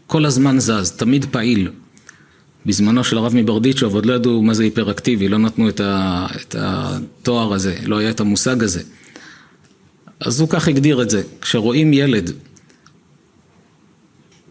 [0.07, 1.69] כל הזמן זז, תמיד פעיל.
[2.65, 6.55] בזמנו של הרב מברדיצ'וב עוד לא ידעו מה זה היפראקטיבי, לא נתנו את, ה, את
[6.59, 8.81] התואר הזה, לא היה את המושג הזה.
[10.19, 12.31] אז הוא כך הגדיר את זה, כשרואים ילד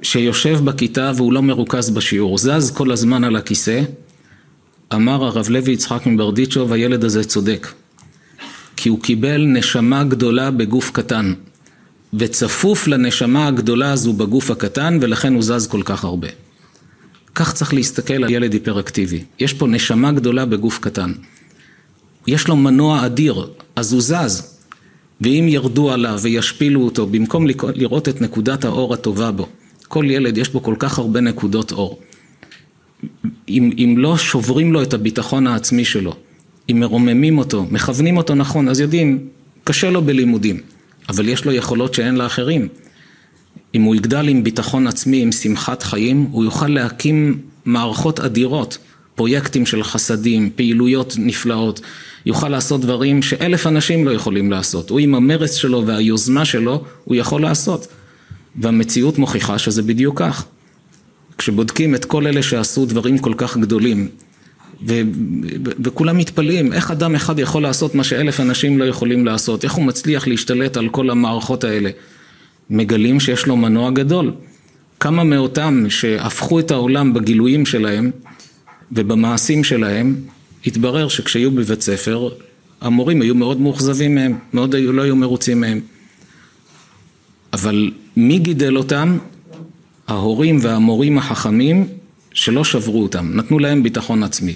[0.03, 3.83] שיושב בכיתה והוא לא מרוכז בשיעור, זז כל הזמן על הכיסא,
[4.95, 7.69] אמר הרב לוי יצחק מברדיצ'וב, הילד הזה צודק.
[8.77, 11.33] כי הוא קיבל נשמה גדולה בגוף קטן.
[12.15, 16.29] וצפוף לנשמה הגדולה הזו בגוף הקטן ולכן הוא זז כל כך הרבה.
[17.35, 19.25] כך צריך להסתכל על ילד היפראקטיבי.
[19.39, 21.13] יש פה נשמה גדולה בגוף קטן.
[22.27, 23.47] יש לו מנוע אדיר,
[23.77, 24.53] אז הוא זז.
[25.21, 29.49] ואם ירדו עליו וישפילו אותו, במקום לראות את נקודת האור הטובה בו,
[29.89, 32.01] כל ילד יש בו כל כך הרבה נקודות אור.
[33.49, 36.15] אם, אם לא שוברים לו את הביטחון העצמי שלו,
[36.71, 39.29] אם מרוממים אותו, מכוונים אותו נכון, אז יודעים,
[39.65, 40.61] קשה לו בלימודים.
[41.09, 42.69] אבל יש לו יכולות שאין לאחרים.
[43.75, 48.79] אם הוא יגדל עם ביטחון עצמי, עם שמחת חיים, הוא יוכל להקים מערכות אדירות,
[49.15, 51.81] פרויקטים של חסדים, פעילויות נפלאות,
[52.27, 54.91] יוכל לעשות דברים שאלף אנשים לא יכולים לעשות.
[54.91, 57.87] הוא עם המרץ שלו והיוזמה שלו, הוא יכול לעשות.
[58.57, 60.45] והמציאות מוכיחה שזה בדיוק כך.
[61.39, 64.09] כשבודקים את כל אלה שעשו דברים כל כך גדולים,
[64.89, 65.03] ו-
[65.85, 69.85] וכולם מתפלאים, איך אדם אחד יכול לעשות מה שאלף אנשים לא יכולים לעשות, איך הוא
[69.85, 71.91] מצליח להשתלט על כל המערכות האלה.
[72.71, 74.33] מגלים שיש לו מנוע גדול.
[75.01, 78.11] כמה מאותם שהפכו את העולם בגילויים שלהם
[78.93, 80.17] ובמעשים שלהם,
[80.67, 82.29] התברר שכשהיו בבית ספר,
[82.81, 85.81] המורים היו מאוד מאוכזבים מהם, מאוד היו, לא היו מרוצים מהם.
[87.53, 89.19] אבל מי גידל אותם?
[90.09, 91.89] ההורים והמורים החכמים
[92.33, 94.55] שלא שברו אותם, נתנו להם ביטחון עצמי.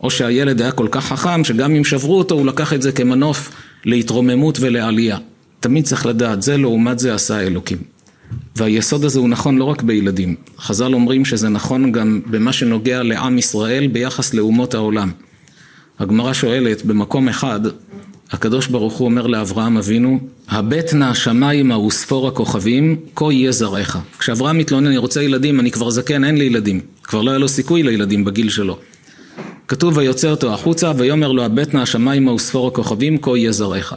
[0.00, 3.50] או שהילד היה כל כך חכם שגם אם שברו אותו הוא לקח את זה כמנוף
[3.84, 5.18] להתרוממות ולעלייה.
[5.60, 7.78] תמיד צריך לדעת, זה לעומת זה עשה אלוקים.
[8.56, 10.34] והיסוד הזה הוא נכון לא רק בילדים.
[10.58, 15.10] חז"ל אומרים שזה נכון גם במה שנוגע לעם ישראל ביחס לאומות העולם.
[15.98, 17.60] הגמרא שואלת, במקום אחד,
[18.30, 23.98] הקדוש ברוך הוא אומר לאברהם אבינו, הבט נא השמיימה וספור הכוכבים, כה יהיה זרעך.
[24.18, 26.80] כשאברהם מתלונן, אני רוצה ילדים, אני כבר זקן, אין לי ילדים.
[27.02, 28.78] כבר לא היה לו סיכוי לילדים בגיל שלו.
[29.68, 33.94] כתוב ויוצא אותו החוצה, ויאמר לו הבט נא השמיימה וספור הכוכבים, כה יהיה זרעך.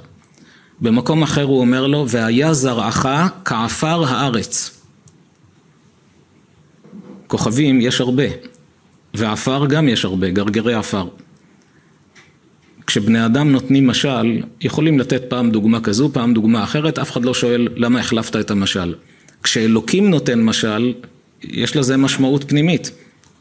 [0.82, 3.08] במקום אחר הוא אומר לו, והיה זרעך
[3.46, 4.82] כעפר הארץ.
[7.28, 8.24] כוכבים יש הרבה,
[9.14, 11.08] ועפר גם יש הרבה, גרגרי עפר.
[12.88, 17.34] כשבני אדם נותנים משל, יכולים לתת פעם דוגמה כזו, פעם דוגמה אחרת, אף אחד לא
[17.34, 18.96] שואל למה החלפת את המשל.
[19.44, 20.94] כשאלוקים נותן משל,
[21.44, 22.92] יש לזה משמעות פנימית.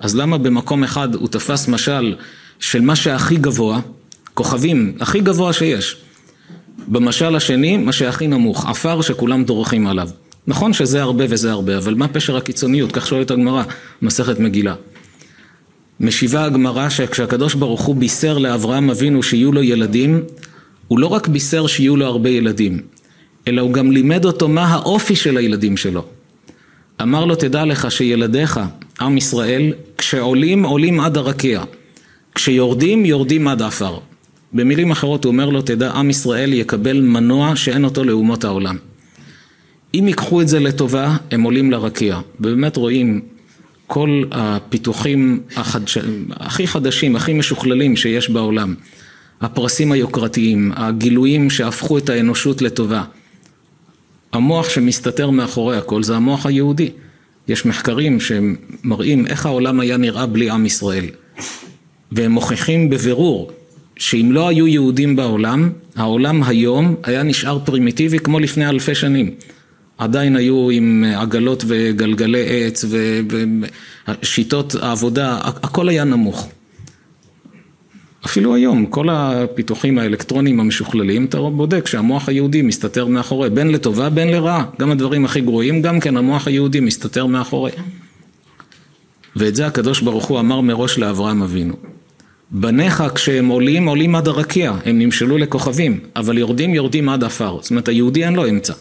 [0.01, 2.15] אז למה במקום אחד הוא תפס משל
[2.61, 3.81] של מה שהכי גבוה,
[4.35, 5.97] כוכבים, הכי גבוה שיש.
[6.89, 10.09] במשל השני, מה שהכי נמוך, עפר שכולם דורכים עליו.
[10.47, 12.93] נכון שזה הרבה וזה הרבה, אבל מה פשר הקיצוניות?
[12.93, 13.63] כך שואלת הגמרא,
[14.03, 14.75] מסכת מגילה.
[16.01, 20.23] משיבה הגמרא שכשהקדוש ברוך הוא בישר לאברהם אבינו שיהיו לו ילדים,
[20.89, 22.81] הוא לא רק בישר שיהיו לו הרבה ילדים,
[23.49, 26.05] אלא הוא גם לימד אותו מה האופי של הילדים שלו.
[27.03, 28.61] אמר לו תדע לך שילדיך,
[29.01, 31.63] עם ישראל, כשעולים עולים עד הרקיע,
[32.35, 33.99] כשיורדים יורדים עד עפר.
[34.53, 38.77] במילים אחרות הוא אומר לו תדע עם ישראל יקבל מנוע שאין אותו לאומות העולם.
[39.95, 43.21] אם ייקחו את זה לטובה הם עולים לרקיע, ובאמת רואים
[43.87, 45.99] כל הפיתוחים החדש...
[46.31, 48.75] הכי חדשים, הכי משוכללים שיש בעולם,
[49.41, 53.03] הפרסים היוקרתיים, הגילויים שהפכו את האנושות לטובה.
[54.33, 56.91] המוח שמסתתר מאחורי הכל זה המוח היהודי.
[57.51, 61.05] יש מחקרים שמראים איך העולם היה נראה בלי עם ישראל.
[62.13, 63.51] והם מוכיחים בבירור
[63.97, 69.31] שאם לא היו יהודים בעולם, העולם היום היה נשאר פרימיטיבי כמו לפני אלפי שנים.
[69.99, 72.85] עדיין היו עם עגלות וגלגלי עץ
[74.23, 76.49] ושיטות העבודה, הכל היה נמוך.
[78.27, 84.29] אפילו היום, כל הפיתוחים האלקטרוניים המשוכללים, אתה בודק שהמוח היהודי מסתתר מאחורי, בין לטובה בין
[84.29, 87.71] לרעה, גם הדברים הכי גרועים, גם כן המוח היהודי מסתתר מאחורי.
[89.37, 91.75] ואת זה הקדוש ברוך הוא אמר מראש לאברהם אבינו.
[92.51, 97.59] בניך כשהם עולים, עולים עד הרקיע, הם נמשלו לכוכבים, אבל יורדים, יורדים עד עפר.
[97.61, 98.73] זאת אומרת, היהודי אין לו אמצע.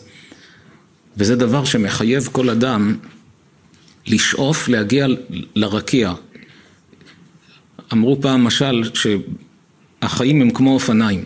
[1.18, 2.96] וזה דבר שמחייב כל אדם
[4.08, 5.08] לשאוף להגיע
[5.56, 6.14] לרקיע.
[7.94, 11.24] אמרו פעם משל שהחיים הם כמו אופניים.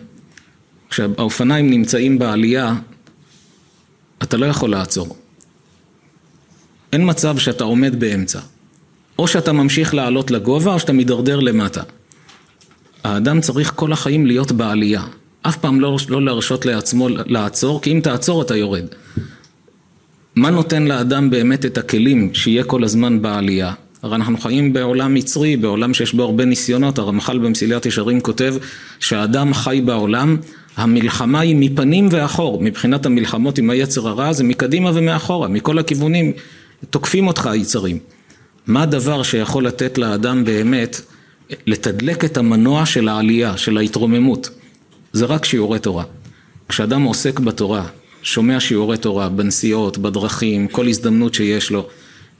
[0.90, 2.74] כשהאופניים נמצאים בעלייה,
[4.22, 5.16] אתה לא יכול לעצור.
[6.92, 8.40] אין מצב שאתה עומד באמצע.
[9.18, 11.82] או שאתה ממשיך לעלות לגובה או שאתה מידרדר למטה.
[13.04, 15.02] האדם צריך כל החיים להיות בעלייה.
[15.42, 18.84] אף פעם לא, לא להרשות לעצמו לעצור, כי אם תעצור אתה יורד.
[20.36, 23.72] מה נותן לאדם באמת את הכלים שיהיה כל הזמן בעלייה?
[24.04, 28.54] הרי אנחנו חיים בעולם מצרי, בעולם שיש בו הרבה ניסיונות, הרמח"ל במסילת ישרים כותב
[29.00, 30.36] שהאדם חי בעולם,
[30.76, 36.32] המלחמה היא מפנים ואחור, מבחינת המלחמות עם היצר הרע זה מקדימה ומאחורה, מכל הכיוונים
[36.90, 37.98] תוקפים אותך היצרים.
[38.66, 41.00] מה הדבר שיכול לתת לאדם באמת
[41.66, 44.50] לתדלק את המנוע של העלייה, של ההתרוממות?
[45.12, 46.04] זה רק שיעורי תורה.
[46.68, 47.86] כשאדם עוסק בתורה,
[48.22, 51.86] שומע שיעורי תורה בנסיעות, בדרכים, כל הזדמנות שיש לו,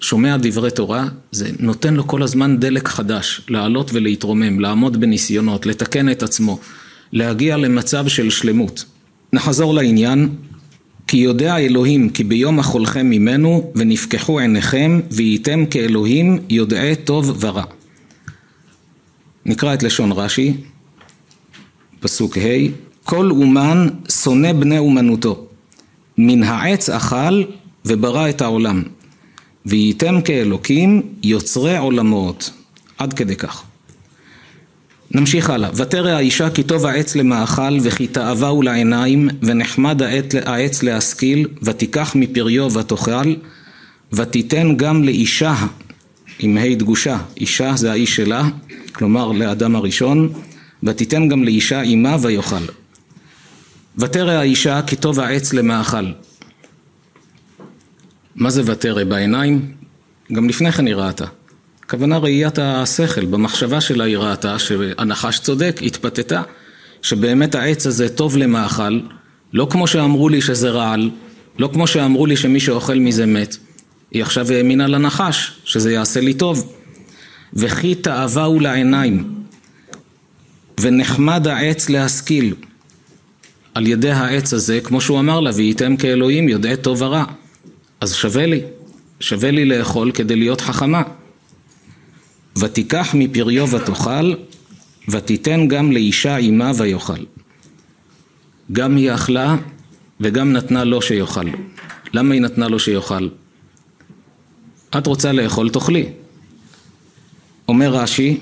[0.05, 6.11] שומע דברי תורה, זה נותן לו כל הזמן דלק חדש, לעלות ולהתרומם, לעמוד בניסיונות, לתקן
[6.11, 6.59] את עצמו,
[7.13, 8.85] להגיע למצב של שלמות.
[9.33, 10.29] נחזור לעניין,
[11.07, 17.65] כי יודע אלוהים כי ביום אכולכם ממנו ונפקחו עיניכם והייתם כאלוהים יודעי טוב ורע.
[19.47, 20.55] נקרא את לשון רש"י,
[22.01, 22.69] פסוק ה'
[23.05, 25.47] כל אומן שונא בני אומנותו
[26.19, 27.43] מן העץ אכל
[27.85, 28.83] וברא את העולם
[29.67, 32.51] וייתם כאלוקים יוצרי עולמות
[32.99, 33.63] עד כדי כך
[35.11, 40.03] נמשיך הלאה ותרא האישה כי טוב העץ למאכל וכי תאווה הוא לעיניים ונחמד
[40.47, 43.35] העץ להשכיל ותיקח מפריו ותאכל
[44.13, 45.55] ותיתן גם לאישה
[46.39, 48.49] עם ה' דגושה, אישה זה האיש שלה,
[48.93, 50.33] כלומר לאדם הראשון,
[50.83, 52.65] ותיתן גם לאישה אימה ויאכל.
[53.99, 56.05] ותרא האישה כי טוב העץ למאכל.
[58.35, 59.73] מה זה ותרא בעיניים?
[60.33, 61.25] גם לפני כן היא ראתה.
[61.85, 66.43] הכוונה ראיית השכל, במחשבה שלה היא ראתה שהנחש צודק, התפתתה,
[67.03, 69.01] שבאמת העץ הזה טוב למאכל,
[69.53, 71.11] לא כמו שאמרו לי שזה רעל,
[71.59, 73.57] לא כמו שאמרו לי שמי שאוכל מזה מת.
[74.11, 76.75] היא עכשיו האמינה לנחש, שזה יעשה לי טוב.
[77.53, 79.35] וכי תאווה הוא לעיניים,
[80.81, 82.55] ונחמד העץ להשכיל.
[83.75, 87.25] על ידי העץ הזה, כמו שהוא אמר לה, והייתם כאלוהים יודעי טוב ורע.
[88.05, 88.61] אז שווה לי,
[89.21, 91.03] שווה לי לאכול כדי להיות חכמה.
[92.59, 94.35] ותיקח מפריו ותאכל,
[95.09, 97.25] ותיתן גם לאישה עמה ויאכל.
[98.73, 99.57] גם היא אכלה
[100.21, 101.49] וגם נתנה לו שיאכל.
[102.15, 103.29] למה היא נתנה לו שיאכל?
[104.99, 106.07] את רוצה לאכול, תאכלי.
[107.69, 108.39] אומר רש"י,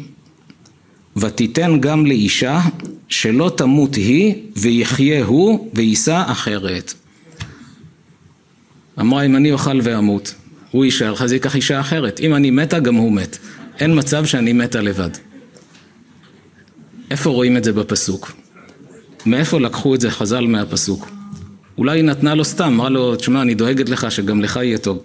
[1.16, 2.60] ותיתן גם לאישה
[3.08, 6.94] שלא תמות היא ויחיה הוא ויישא אחרת.
[9.00, 10.34] אמרה אם אני אוכל ואמות,
[10.70, 12.20] הוא יישאר, אז ייקח אישה אחרת.
[12.20, 13.38] אם אני מתה, גם הוא מת.
[13.80, 15.10] אין מצב שאני מתה לבד.
[17.10, 18.32] איפה רואים את זה בפסוק?
[19.26, 21.10] מאיפה לקחו את זה חז"ל מהפסוק?
[21.78, 25.02] אולי היא נתנה לו סתם, אמרה לו, תשמע, אני דואגת לך שגם לך יהיה טוב.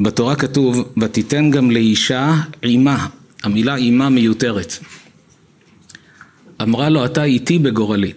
[0.00, 3.06] בתורה כתוב, ותיתן גם לאישה עימה,
[3.42, 4.74] המילה עימה מיותרת.
[6.62, 8.12] אמרה לו, אתה איתי בגורלי.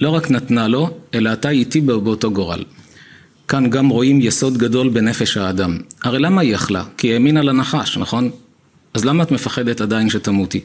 [0.00, 2.64] לא רק נתנה לו, אלא אתה איתי באותו גורל.
[3.48, 5.78] כאן גם רואים יסוד גדול בנפש האדם.
[6.02, 6.84] הרי למה היא אכלה?
[6.96, 8.30] כי היא האמינה לנחש, נכון?
[8.94, 10.60] אז למה את מפחדת עדיין שתמותי?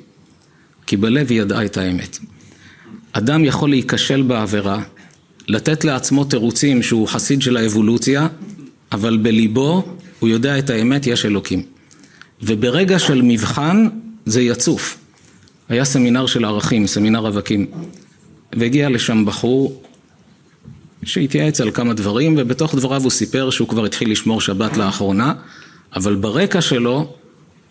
[0.88, 2.18] כי בלב היא ידעה את האמת.
[3.12, 4.82] אדם יכול להיכשל בעבירה,
[5.48, 8.28] לתת לעצמו תירוצים שהוא חסיד של האבולוציה,
[8.92, 9.84] אבל בליבו
[10.20, 11.64] הוא יודע את האמת, יש אלוקים.
[12.42, 13.88] וברגע של מבחן
[14.26, 14.98] זה יצוף.
[15.70, 17.66] היה סמינר של ערכים, סמינר רווקים,
[18.56, 19.84] והגיע לשם בחור
[21.04, 25.34] שהתייעץ על כמה דברים, ובתוך דבריו הוא סיפר שהוא כבר התחיל לשמור שבת לאחרונה,
[25.96, 27.14] אבל ברקע שלו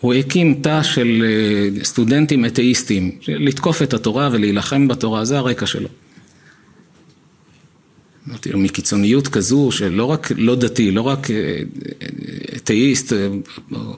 [0.00, 5.88] הוא הקים תא של אה, סטודנטים אתאיסטים, לתקוף את התורה ולהילחם בתורה, זה הרקע שלו.
[8.54, 11.60] מקיצוניות כזו שלא רק לא דתי, לא רק אה,
[12.56, 13.28] אתאיסט, אה,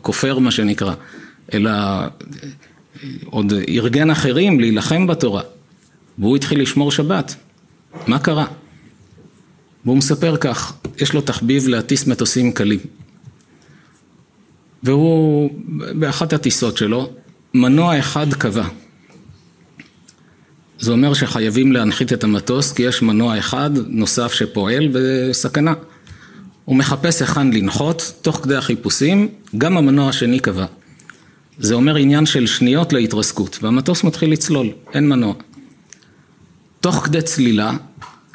[0.03, 0.95] כופר מה שנקרא,
[1.55, 1.71] אלא
[3.25, 5.43] עוד ארגן אחרים להילחם בתורה,
[6.19, 7.35] והוא התחיל לשמור שבת.
[8.07, 8.47] מה קרה?
[9.85, 12.81] והוא מספר כך, יש לו תחביב להטיס מטוסים קלים.
[14.83, 15.51] והוא,
[15.95, 17.11] באחת הטיסות שלו,
[17.55, 18.65] מנוע אחד קבע.
[20.79, 25.75] זה אומר שחייבים להנחית את המטוס כי יש מנוע אחד נוסף שפועל בסכנה.
[26.65, 29.29] הוא מחפש היכן לנחות, תוך כדי החיפושים,
[29.59, 30.67] גם המנוע השני קבע.
[31.59, 35.35] זה אומר עניין של שניות להתרסקות, והמטוס מתחיל לצלול, אין מנוע.
[36.81, 37.77] תוך כדי צלילה,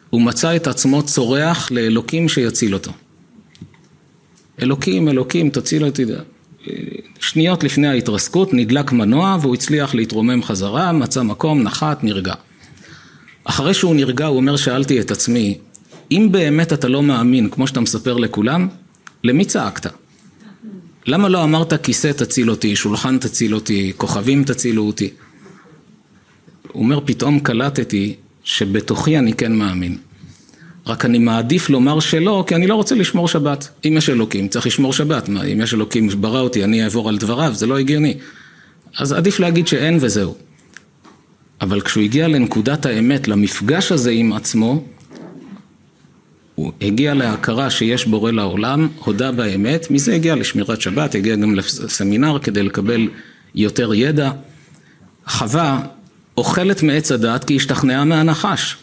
[0.09, 2.91] הוא מצא את עצמו צורח לאלוקים שיציל אותו.
[4.61, 6.05] אלוקים, אלוקים, תציל אותי.
[7.19, 12.33] שניות לפני ההתרסקות נדלק מנוע והוא הצליח להתרומם חזרה, מצא מקום, נחת, נרגע.
[13.43, 15.57] אחרי שהוא נרגע הוא אומר שאלתי את עצמי,
[16.11, 18.67] אם באמת אתה לא מאמין כמו שאתה מספר לכולם,
[19.23, 19.91] למי צעקת?
[21.05, 25.09] למה לא אמרת כיסא תציל אותי, שולחן תציל אותי, כוכבים תצילו אותי?
[26.71, 28.15] הוא אומר פתאום קלטתי
[28.47, 29.97] שבתוכי אני כן מאמין.
[30.85, 33.69] רק אני מעדיף לומר שלא, כי אני לא רוצה לשמור שבת.
[33.85, 35.29] אם יש אלוקים, צריך לשמור שבת.
[35.29, 38.17] מה, אם יש אלוקים שברא אותי, אני אעבור על דבריו, זה לא הגיוני.
[38.97, 40.35] אז עדיף להגיד שאין וזהו.
[41.61, 44.83] אבל כשהוא הגיע לנקודת האמת, למפגש הזה עם עצמו,
[46.55, 52.39] הוא הגיע להכרה שיש בורא לעולם, הודה באמת, מזה הגיע לשמירת שבת, הגיע גם לסמינר
[52.39, 53.09] כדי לקבל
[53.55, 54.31] יותר ידע.
[55.27, 55.96] חווה
[56.37, 58.77] אוכלת מעץ הדת כי השתכנעה מהנחש.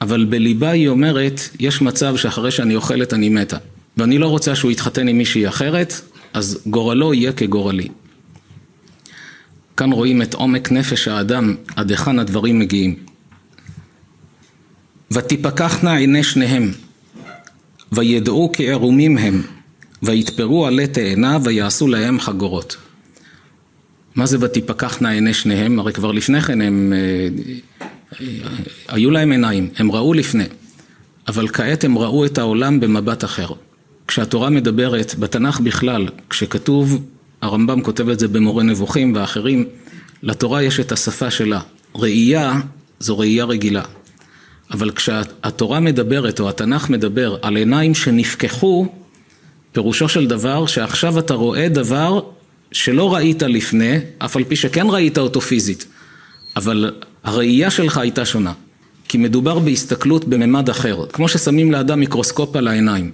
[0.00, 3.56] אבל בליבה היא אומרת, יש מצב שאחרי שאני אוכלת אני מתה.
[3.96, 6.00] ואני לא רוצה שהוא יתחתן עם מישהי אחרת,
[6.34, 7.88] אז גורלו יהיה כגורלי.
[9.76, 12.96] כאן רואים את עומק נפש האדם, עד היכן הדברים מגיעים.
[15.10, 16.72] ותפקחנה עיני שניהם,
[17.92, 19.42] וידעו כי ערומים הם,
[20.02, 22.76] ויתפרו עלי תאנה, ויעשו להם חגורות.
[24.14, 25.78] מה זה ותפקחנה עיני שניהם?
[25.78, 27.28] הרי כבר לפני כן הם אה,
[28.88, 30.44] היו להם עיניים, הם ראו לפני,
[31.28, 33.48] אבל כעת הם ראו את העולם במבט אחר.
[34.08, 37.04] כשהתורה מדברת, בתנ"ך בכלל, כשכתוב,
[37.40, 39.64] הרמב"ם כותב את זה במורה נבוכים ואחרים,
[40.22, 41.60] לתורה יש את השפה שלה.
[41.94, 42.60] ראייה
[43.00, 43.82] זו ראייה רגילה.
[44.70, 48.86] אבל כשהתורה מדברת או התנ"ך מדבר על עיניים שנפקחו,
[49.72, 52.20] פירושו של דבר שעכשיו אתה רואה דבר
[52.72, 55.86] שלא ראית לפני, אף על פי שכן ראית אותו פיזית,
[56.56, 56.90] אבל
[57.24, 58.52] הראייה שלך הייתה שונה.
[59.08, 63.10] כי מדובר בהסתכלות בממד אחר, כמו ששמים לאדם מיקרוסקופ על העיניים.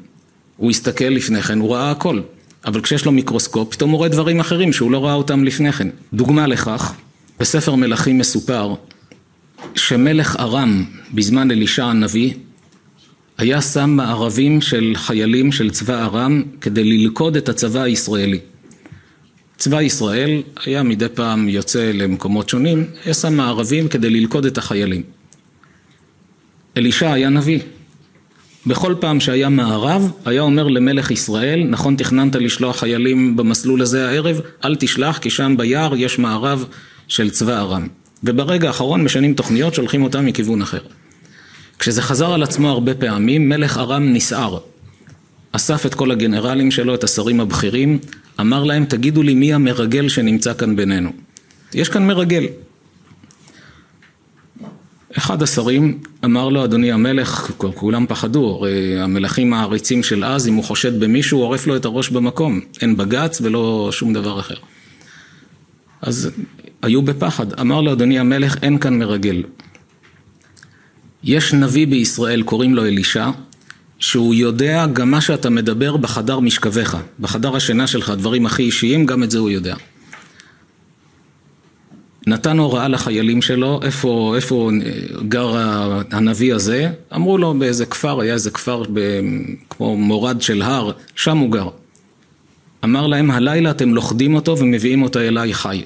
[0.56, 2.20] הוא הסתכל לפני כן, הוא ראה הכל,
[2.64, 5.88] אבל כשיש לו מיקרוסקופ, פתאום הוא רואה דברים אחרים שהוא לא ראה אותם לפני כן.
[6.12, 6.92] דוגמה לכך,
[7.40, 8.74] בספר מלכים מסופר
[9.74, 10.84] שמלך ארם
[11.14, 12.34] בזמן אלישע הנביא
[13.38, 18.38] היה שם מערבים של חיילים של צבא ארם כדי ללכוד את הצבא הישראלי.
[19.59, 25.02] צבא ישראל היה מדי פעם יוצא למקומות שונים, היה שם מערבים כדי ללכוד את החיילים.
[26.76, 27.61] אלישע היה נביא.
[28.66, 34.40] בכל פעם שהיה מערב, היה אומר למלך ישראל, נכון תכננת לשלוח חיילים במסלול הזה הערב,
[34.64, 36.64] אל תשלח כי שם ביער יש מערב
[37.09, 37.86] של צבא ארם.
[38.24, 40.80] וברגע האחרון משנים תוכניות, שולחים אותם מכיוון אחר.
[41.78, 44.59] כשזה חזר על עצמו הרבה פעמים, מלך ארם נסער.
[45.52, 47.98] אסף את כל הגנרלים שלו, את השרים הבכירים,
[48.41, 51.11] אמר להם, תגידו לי מי המרגל שנמצא כאן בינינו.
[51.74, 52.47] יש כאן מרגל.
[55.18, 60.64] אחד השרים אמר לו, אדוני המלך, כולם פחדו, הרי המלכים העריצים של אז, אם הוא
[60.64, 62.61] חושד במישהו, הוא עורף לו את הראש במקום.
[62.80, 64.55] אין בג"ץ ולא שום דבר אחר.
[66.03, 66.30] אז
[66.82, 67.61] היו בפחד.
[67.61, 69.43] אמר לו, אדוני המלך, אין כאן מרגל.
[71.24, 73.30] יש נביא בישראל, קוראים לו אלישע,
[73.99, 79.22] שהוא יודע גם מה שאתה מדבר בחדר משכבך, בחדר השינה שלך, דברים הכי אישיים, גם
[79.22, 79.76] את זה הוא יודע.
[82.26, 84.70] נתן הוראה לחיילים שלו, איפה, איפה
[85.28, 85.55] גר
[86.11, 89.20] הנביא הזה, אמרו לו באיזה כפר, היה איזה כפר ב,
[89.70, 91.68] כמו מורד של הר, שם הוא גר.
[92.84, 95.82] אמר להם, הלילה אתם לוכדים אותו ומביאים אותו אליי חי.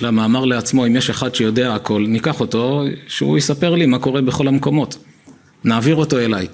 [0.00, 4.20] למה אמר לעצמו, אם יש אחד שיודע הכל, ניקח אותו, שהוא יספר לי מה קורה
[4.20, 4.98] בכל המקומות.
[5.64, 6.46] נעביר אותו אליי.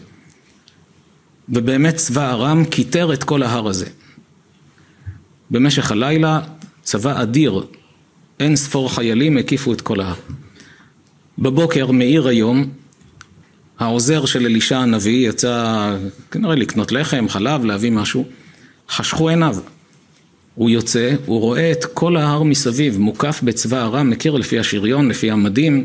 [1.48, 3.86] ובאמת צבא ארם כיתר את כל ההר הזה.
[5.50, 6.40] במשך הלילה
[6.82, 7.66] צבא אדיר,
[8.40, 10.14] אין ספור חיילים הקיפו את כל ההר.
[11.38, 12.68] בבוקר, מאיר היום,
[13.78, 15.96] העוזר של אלישע הנביא יצא
[16.30, 18.24] כנראה לקנות לחם, חלב, להביא משהו,
[18.88, 19.56] חשכו עיניו.
[20.54, 25.30] הוא יוצא, הוא רואה את כל ההר מסביב, מוקף בצבא ארם, מכיר לפי השריון, לפי
[25.30, 25.84] המדים,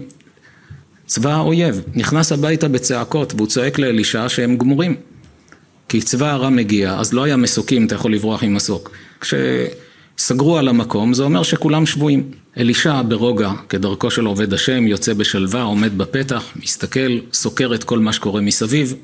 [1.06, 1.82] צבא האויב.
[1.96, 4.96] נכנס הביתה בצעקות, והוא צועק לאלישע שהם גמורים.
[5.90, 8.92] כי צבא ארם מגיע, אז לא היה מסוקים, אתה יכול לברוח עם מסוק.
[9.22, 12.32] כשסגרו על המקום, זה אומר שכולם שבויים.
[12.58, 18.14] אלישע ברוגע, כדרכו של עובד השם, יוצא בשלווה, עומד בפתח, מסתכל, סוקר את כל מה
[18.14, 18.96] שקורה מסביב.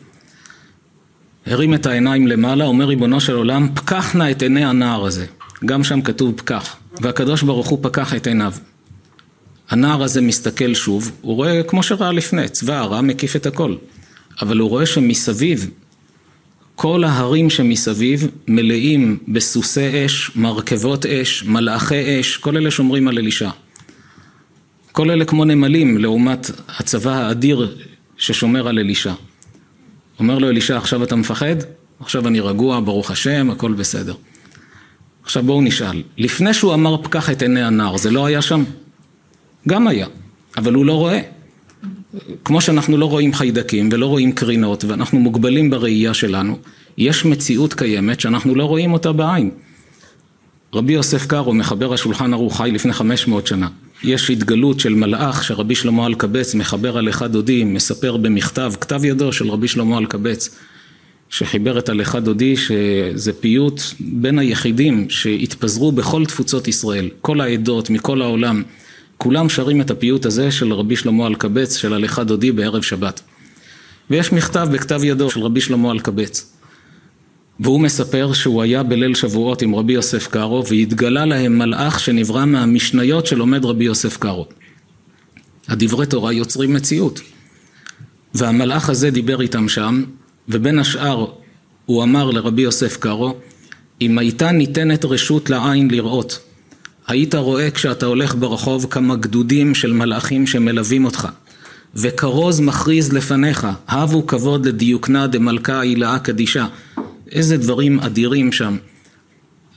[1.46, 5.26] הרים את העיניים למעלה, אומר ריבונו של עולם, פקח נא את עיני הנער הזה.
[5.66, 8.54] גם שם כתוב פקח, והקדוש ברוך הוא פקח את עיניו.
[9.70, 13.76] הנער הזה מסתכל שוב, הוא רואה כמו שראה לפני, צבא הרע מקיף את הכל.
[14.42, 15.70] אבל הוא רואה שמסביב,
[16.76, 23.50] כל ההרים שמסביב מלאים בסוסי אש, מרכבות אש, מלאכי אש, כל אלה שומרים על אלישע.
[24.92, 27.78] כל אלה כמו נמלים לעומת הצבא האדיר
[28.18, 29.14] ששומר על אלישע.
[30.20, 31.56] אומר לו אלישע, עכשיו אתה מפחד?
[32.00, 34.16] עכשיו אני רגוע, ברוך השם, הכל בסדר.
[35.24, 38.64] עכשיו בואו נשאל, לפני שהוא אמר פקח את עיני הנער, זה לא היה שם?
[39.68, 40.08] גם היה,
[40.58, 41.22] אבל הוא לא רואה.
[42.46, 46.58] כמו שאנחנו לא רואים חיידקים ולא רואים קרינות ואנחנו מוגבלים בראייה שלנו,
[46.98, 49.52] יש מציאות קיימת שאנחנו לא רואים אותה בעין.
[50.74, 53.68] רבי יוסף קארו, מחבר השולחן ערוך חי לפני 500 שנה.
[54.04, 59.32] יש התגלות של מלאך שרבי שלמה אלקבץ מחבר על אחד דודי, מספר במכתב, כתב ידו
[59.32, 60.50] של רבי שלמה אלקבץ,
[61.30, 68.22] שחיבר את הלכה דודי, שזה פיוט בין היחידים שהתפזרו בכל תפוצות ישראל, כל העדות מכל
[68.22, 68.64] העולם,
[69.18, 73.22] כולם שרים את הפיוט הזה של רבי שלמה אלקבץ, של הלכה דודי בערב שבת.
[74.10, 76.54] ויש מכתב בכתב ידו של רבי שלמה אלקבץ.
[77.60, 83.26] והוא מספר שהוא היה בליל שבועות עם רבי יוסף קארו והתגלה להם מלאך שנברא מהמשניות
[83.26, 84.48] שלומד רבי יוסף קארו.
[85.68, 87.22] הדברי תורה יוצרים מציאות.
[88.34, 90.04] והמלאך הזה דיבר איתם שם
[90.50, 91.26] ובין השאר
[91.86, 93.36] הוא אמר לרבי יוסף קארו,
[94.02, 96.40] אם הייתה ניתנת רשות לעין לראות,
[97.08, 101.28] היית רואה כשאתה הולך ברחוב כמה גדודים של מלאכים שמלווים אותך,
[101.96, 106.68] וכרוז מכריז לפניך, הבו כבוד לדיוקנה דמלכה הילאה קדישה.
[107.32, 108.78] איזה דברים אדירים שם.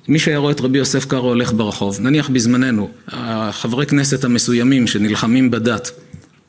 [0.09, 5.51] מי שהיה רואה את רבי יוסף קארו הולך ברחוב, נניח בזמננו, החברי כנסת המסוימים שנלחמים
[5.51, 5.91] בדת,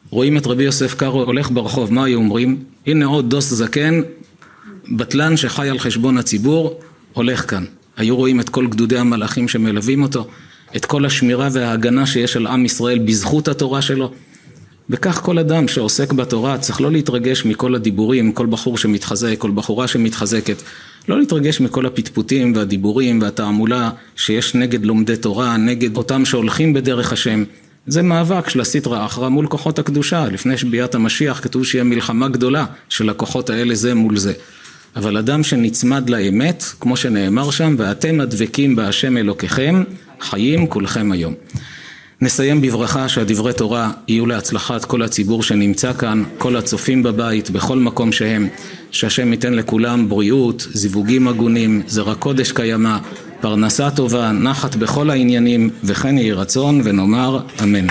[0.10, 2.64] רואים את רבי יוסף קארו הולך ברחוב, מה היו אומרים?
[2.88, 4.02] הנה עוד דוס זקן,
[4.92, 6.80] בטלן שחי על חשבון הציבור,
[7.14, 7.64] הולך כאן.
[7.98, 10.28] היו רואים את כל גדודי המלאכים שמלווים אותו,
[10.76, 14.12] את כל השמירה וההגנה שיש על עם ישראל בזכות התורה שלו.
[14.90, 19.88] וכך כל אדם שעוסק בתורה צריך לא להתרגש מכל הדיבורים, כל בחור שמתחזק, כל בחורה
[19.88, 20.62] שמתחזקת,
[21.08, 27.44] לא להתרגש מכל הפטפוטים והדיבורים והתעמולה שיש נגד לומדי תורה, נגד אותם שהולכים בדרך השם.
[27.88, 32.66] זה מאבק של הסטרא אחרא מול כוחות הקדושה, לפני שביאת המשיח כתוב שיהיה מלחמה גדולה
[32.90, 34.34] של הכוחות האלה זה מול זה.
[34.96, 39.84] אבל אדם שנצמד לאמת, כמו שנאמר שם, ואתם הדבקים בהשם אלוקיכם,
[40.22, 41.34] חיים כולכם היום.
[42.22, 48.12] נסיים בברכה שהדברי תורה יהיו להצלחת כל הציבור שנמצא כאן, כל הצופים בבית, בכל מקום
[48.12, 48.48] שהם,
[48.92, 52.98] שהשם ייתן לכולם בריאות, זיווגים הגונים, זרע קודש קיימא,
[53.42, 57.88] פרנסה טובה, נחת בכל העניינים, וכן יהי רצון ונאמר אמן.